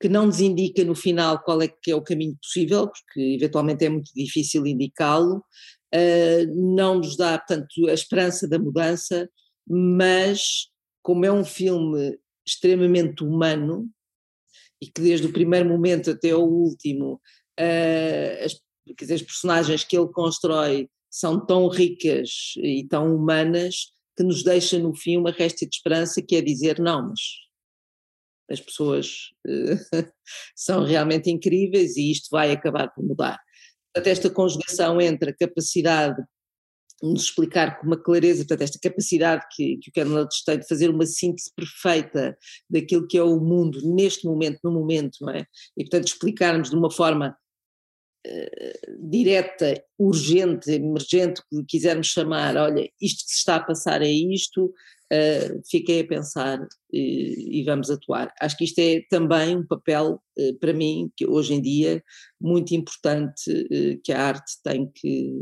que 0.00 0.08
não 0.08 0.26
nos 0.26 0.40
indica 0.40 0.84
no 0.84 0.94
final 0.94 1.42
qual 1.42 1.62
é 1.62 1.68
que 1.68 1.90
é 1.90 1.94
o 1.94 2.02
caminho 2.02 2.36
possível, 2.42 2.88
porque 2.88 3.20
eventualmente 3.20 3.84
é 3.84 3.88
muito 3.88 4.10
difícil 4.14 4.66
indicá-lo, 4.66 5.42
não 6.54 6.96
nos 6.96 7.16
dá, 7.16 7.38
portanto, 7.38 7.88
a 7.88 7.92
esperança 7.92 8.48
da 8.48 8.58
mudança, 8.58 9.28
mas 9.66 10.68
como 11.02 11.24
é 11.24 11.32
um 11.32 11.44
filme 11.44 12.18
extremamente 12.46 13.24
humano, 13.24 13.88
e 14.80 14.86
que 14.86 15.00
desde 15.00 15.26
o 15.26 15.32
primeiro 15.32 15.68
momento 15.68 16.10
até 16.10 16.34
o 16.34 16.44
último, 16.44 17.20
uh, 17.58 18.44
as, 18.44 18.54
dizer, 18.98 19.14
as 19.14 19.22
personagens 19.22 19.84
que 19.84 19.96
ele 19.96 20.08
constrói 20.12 20.88
são 21.10 21.44
tão 21.44 21.68
ricas 21.68 22.54
e 22.58 22.86
tão 22.88 23.14
humanas 23.14 23.92
que 24.16 24.22
nos 24.22 24.42
deixa 24.42 24.78
no 24.78 24.94
fim 24.94 25.16
uma 25.16 25.30
resta 25.30 25.66
de 25.66 25.74
esperança 25.74 26.22
que 26.22 26.36
é 26.36 26.40
dizer 26.40 26.78
não, 26.78 27.08
mas 27.08 27.20
as 28.50 28.60
pessoas 28.60 29.30
uh, 29.46 30.12
são 30.54 30.84
realmente 30.84 31.30
incríveis 31.30 31.96
e 31.96 32.10
isto 32.10 32.28
vai 32.30 32.52
acabar 32.52 32.92
por 32.92 33.04
mudar. 33.04 33.38
Portanto, 33.96 34.12
esta 34.12 34.28
conjugação 34.28 35.00
entre 35.00 35.30
a 35.30 35.34
capacidade 35.34 36.22
nos 37.02 37.24
explicar 37.24 37.78
com 37.78 37.86
uma 37.86 37.96
clareza, 37.96 38.40
portanto, 38.40 38.60
esta 38.60 38.78
capacidade 38.78 39.46
que, 39.54 39.78
que 39.78 39.88
o 39.88 39.92
Kernel 39.92 40.28
tem 40.44 40.58
de 40.58 40.68
fazer 40.68 40.90
uma 40.90 41.06
síntese 41.06 41.50
perfeita 41.54 42.36
daquilo 42.68 43.06
que 43.06 43.16
é 43.16 43.22
o 43.22 43.40
mundo 43.40 43.80
neste 43.94 44.26
momento, 44.26 44.60
no 44.62 44.70
momento, 44.70 45.16
não 45.22 45.30
é? 45.30 45.46
E, 45.76 45.84
portanto, 45.84 46.08
explicarmos 46.08 46.68
de 46.68 46.76
uma 46.76 46.90
forma 46.90 47.34
uh, 48.26 49.08
direta, 49.08 49.82
urgente, 49.98 50.70
emergente, 50.70 51.40
que 51.50 51.64
quisermos 51.64 52.08
chamar, 52.08 52.54
olha, 52.58 52.86
isto 53.00 53.24
que 53.24 53.30
se 53.30 53.38
está 53.38 53.56
a 53.56 53.64
passar 53.64 54.02
é 54.02 54.10
isto, 54.10 54.74
uh, 55.12 55.62
fiquei 55.70 56.00
a 56.00 56.06
pensar 56.06 56.58
e, 56.92 57.60
e, 57.60 57.64
vamos 57.64 57.90
atuar. 57.90 58.32
Acho 58.40 58.56
que 58.56 58.64
isto 58.64 58.78
é 58.78 59.02
também 59.10 59.56
um 59.56 59.66
papel, 59.66 60.20
uh, 60.38 60.58
para 60.58 60.72
mim, 60.72 61.10
que 61.16 61.26
hoje 61.26 61.54
em 61.54 61.62
dia, 61.62 62.02
muito 62.40 62.74
importante 62.74 63.42
que 64.04 64.12
a 64.12 64.22
arte 64.22 64.52
tem 64.64 64.90
que 64.94 65.32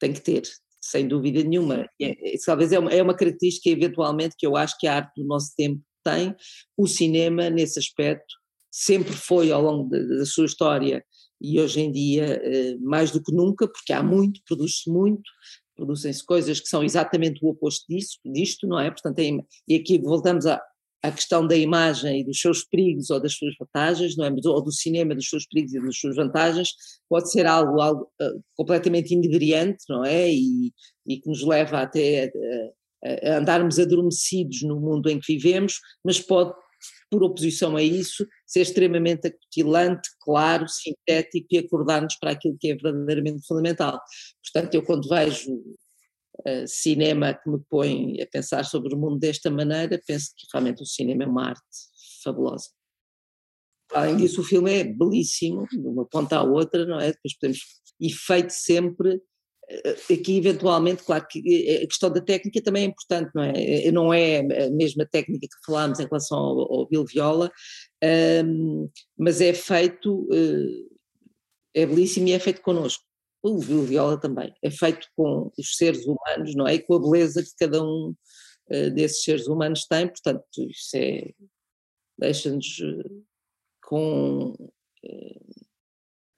tem 0.00 0.12
que 0.12 0.20
ter, 0.20 0.42
sem 0.80 1.08
dúvida 1.08 1.42
nenhuma. 1.42 1.86
É, 2.00 2.34
é, 2.34 2.36
talvez 2.44 2.72
é 2.72 2.78
uma, 2.78 2.90
é 2.90 3.02
uma 3.02 3.16
característica, 3.16 3.70
eventualmente, 3.70 4.34
que 4.38 4.46
eu 4.46 4.56
acho 4.56 4.76
que 4.78 4.86
a 4.86 4.96
arte 4.96 5.12
do 5.16 5.26
nosso 5.26 5.54
tempo 5.56 5.80
tem. 6.04 6.34
O 6.76 6.86
cinema, 6.86 7.48
nesse 7.48 7.78
aspecto, 7.78 8.34
sempre 8.70 9.12
foi 9.12 9.50
ao 9.50 9.62
longo 9.62 9.88
da, 9.88 9.98
da 9.98 10.26
sua 10.26 10.44
história 10.44 11.02
e 11.40 11.60
hoje 11.60 11.80
em 11.80 11.92
dia 11.92 12.42
mais 12.80 13.10
do 13.10 13.22
que 13.22 13.32
nunca, 13.32 13.68
porque 13.68 13.92
há 13.92 14.02
muito, 14.02 14.40
produz-se 14.46 14.90
muito, 14.90 15.22
produzem-se 15.74 16.24
coisas 16.24 16.60
que 16.60 16.68
são 16.68 16.82
exatamente 16.82 17.44
o 17.44 17.48
oposto 17.48 17.84
disso, 17.88 18.18
disto, 18.24 18.66
não 18.66 18.78
é? 18.78 18.90
Portanto, 18.90 19.18
é, 19.18 19.30
e 19.68 19.74
aqui 19.74 19.98
voltamos 19.98 20.46
a, 20.46 20.60
a 21.04 21.10
questão 21.10 21.46
da 21.46 21.54
imagem 21.54 22.20
e 22.20 22.24
dos 22.24 22.40
seus 22.40 22.64
perigos 22.64 23.10
ou 23.10 23.20
das 23.20 23.34
suas 23.34 23.54
vantagens, 23.58 24.16
não 24.16 24.24
é? 24.24 24.30
ou 24.46 24.62
do 24.62 24.72
cinema 24.72 25.14
dos 25.14 25.28
seus 25.28 25.46
perigos 25.46 25.74
e 25.74 25.80
das 25.80 25.98
suas 25.98 26.16
vantagens, 26.16 26.70
pode 27.10 27.30
ser 27.30 27.46
algo, 27.46 27.78
algo 27.80 28.10
uh, 28.22 28.42
completamente 28.56 29.12
inegriante, 29.12 29.84
não 29.88 30.02
é? 30.02 30.32
E, 30.32 30.72
e, 31.06 31.20
que 31.20 31.28
nos 31.28 31.42
leva 31.42 31.82
até 31.82 32.32
a, 33.04 33.32
a, 33.34 33.38
andarmos 33.38 33.78
adormecidos 33.78 34.62
no 34.62 34.80
mundo 34.80 35.10
em 35.10 35.20
que 35.20 35.34
vivemos, 35.34 35.78
mas 36.02 36.18
pode, 36.20 36.54
por 37.14 37.22
oposição 37.22 37.76
a 37.76 37.82
isso, 37.82 38.26
ser 38.44 38.62
extremamente 38.62 39.28
acutilante, 39.28 40.08
claro, 40.20 40.66
sintético 40.68 41.46
e 41.52 41.58
acordar-nos 41.58 42.16
para 42.16 42.32
aquilo 42.32 42.56
que 42.58 42.72
é 42.72 42.74
verdadeiramente 42.74 43.46
fundamental. 43.46 44.00
Portanto, 44.42 44.74
eu 44.74 44.82
quando 44.82 45.08
vejo 45.08 45.52
uh, 45.52 46.66
cinema 46.66 47.32
que 47.32 47.48
me 47.48 47.60
põe 47.70 48.20
a 48.20 48.26
pensar 48.26 48.64
sobre 48.64 48.92
o 48.96 48.98
mundo 48.98 49.20
desta 49.20 49.48
maneira, 49.48 50.02
penso 50.04 50.32
que 50.36 50.44
realmente 50.52 50.82
o 50.82 50.86
cinema 50.86 51.22
é 51.22 51.26
uma 51.28 51.50
arte 51.50 51.62
fabulosa. 52.24 52.70
Além 53.92 54.16
disso, 54.16 54.40
o 54.40 54.44
filme 54.44 54.72
é 54.72 54.82
belíssimo, 54.82 55.68
de 55.70 55.86
uma 55.86 56.04
ponta 56.04 56.38
à 56.38 56.42
outra, 56.42 56.84
não 56.84 56.98
é? 56.98 57.12
Depois 57.12 57.38
podemos, 57.38 57.60
e 58.00 58.12
feito 58.12 58.50
sempre, 58.50 59.22
aqui 60.12 60.36
eventualmente, 60.38 61.02
claro 61.02 61.26
que 61.28 61.40
eh, 61.66 61.84
a 61.84 61.86
questão 61.86 62.10
da 62.10 62.20
técnica 62.20 62.62
também 62.62 62.84
é 62.84 62.86
importante, 62.86 63.30
não 63.34 63.42
é? 63.42 63.90
Não 63.90 64.12
é 64.12 64.40
a 64.40 64.70
mesma 64.70 65.06
técnica 65.06 65.46
que 65.46 65.66
falámos 65.66 66.00
em 66.00 66.06
relação 66.06 66.38
ao, 66.38 66.72
ao 66.72 66.88
Bill 66.88 67.04
Viola, 67.04 67.50
um, 68.44 68.88
mas 69.16 69.40
é 69.40 69.52
feito, 69.52 70.28
é 71.74 71.86
belíssimo 71.86 72.28
e 72.28 72.32
é 72.32 72.38
feito 72.38 72.60
connosco 72.62 73.04
o 73.42 73.58
viola 73.58 74.18
também, 74.18 74.54
é 74.62 74.70
feito 74.70 75.06
com 75.14 75.52
os 75.58 75.76
seres 75.76 76.06
humanos, 76.06 76.54
não 76.54 76.66
é? 76.66 76.76
E 76.76 76.78
com 76.78 76.94
a 76.94 76.98
beleza 76.98 77.42
que 77.42 77.50
cada 77.58 77.82
um 77.82 78.14
desses 78.94 79.22
seres 79.22 79.46
humanos 79.46 79.84
tem, 79.86 80.08
portanto, 80.08 80.46
isso 80.58 80.96
é, 80.96 81.30
deixa-nos 82.18 82.80
com, 83.82 84.54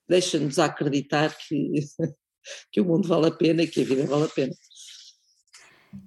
deixa-nos 0.08 0.58
acreditar 0.58 1.36
que, 1.38 1.74
que 2.70 2.80
o 2.80 2.84
mundo 2.84 3.08
vale 3.08 3.26
a 3.26 3.30
pena 3.30 3.62
e 3.62 3.66
que 3.66 3.82
a 3.82 3.84
vida 3.84 4.06
vale 4.06 4.24
a 4.24 4.28
pena. 4.28 4.52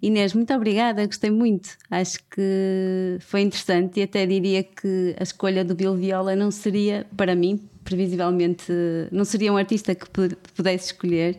Inês, 0.01 0.33
muito 0.33 0.53
obrigada, 0.53 1.05
gostei 1.05 1.31
muito. 1.31 1.69
Acho 1.89 2.19
que 2.29 3.17
foi 3.21 3.41
interessante 3.41 3.99
e 3.99 4.03
até 4.03 4.25
diria 4.25 4.63
que 4.63 5.15
a 5.19 5.23
escolha 5.23 5.65
do 5.65 5.73
Bill 5.73 5.95
Viola 5.95 6.35
não 6.35 6.51
seria, 6.51 7.07
para 7.17 7.35
mim, 7.35 7.67
previsivelmente, 7.83 8.71
não 9.11 9.25
seria 9.25 9.51
um 9.51 9.57
artista 9.57 9.95
que 9.95 10.05
pudesse 10.55 10.87
escolher. 10.87 11.37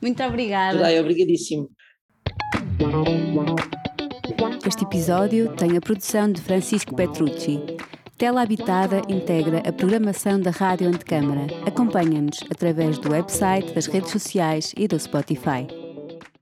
Muito 0.00 0.22
obrigada. 0.22 0.78
Judai, 0.78 1.00
obrigadíssimo. 1.00 1.70
Este 4.66 4.84
episódio 4.84 5.54
tem 5.56 5.76
a 5.76 5.80
produção 5.80 6.32
de 6.32 6.40
Francisco 6.40 6.96
Petrucci. 6.96 7.60
Tela 8.24 8.40
Habitada 8.40 9.02
integra 9.06 9.58
a 9.68 9.70
programação 9.70 10.40
da 10.40 10.50
Rádio 10.50 10.88
Antecâmara. 10.88 11.46
Acompanha-nos 11.66 12.42
através 12.50 12.96
do 12.96 13.10
website, 13.10 13.74
das 13.74 13.84
redes 13.84 14.12
sociais 14.12 14.72
e 14.78 14.88
do 14.88 14.98
Spotify. 14.98 15.83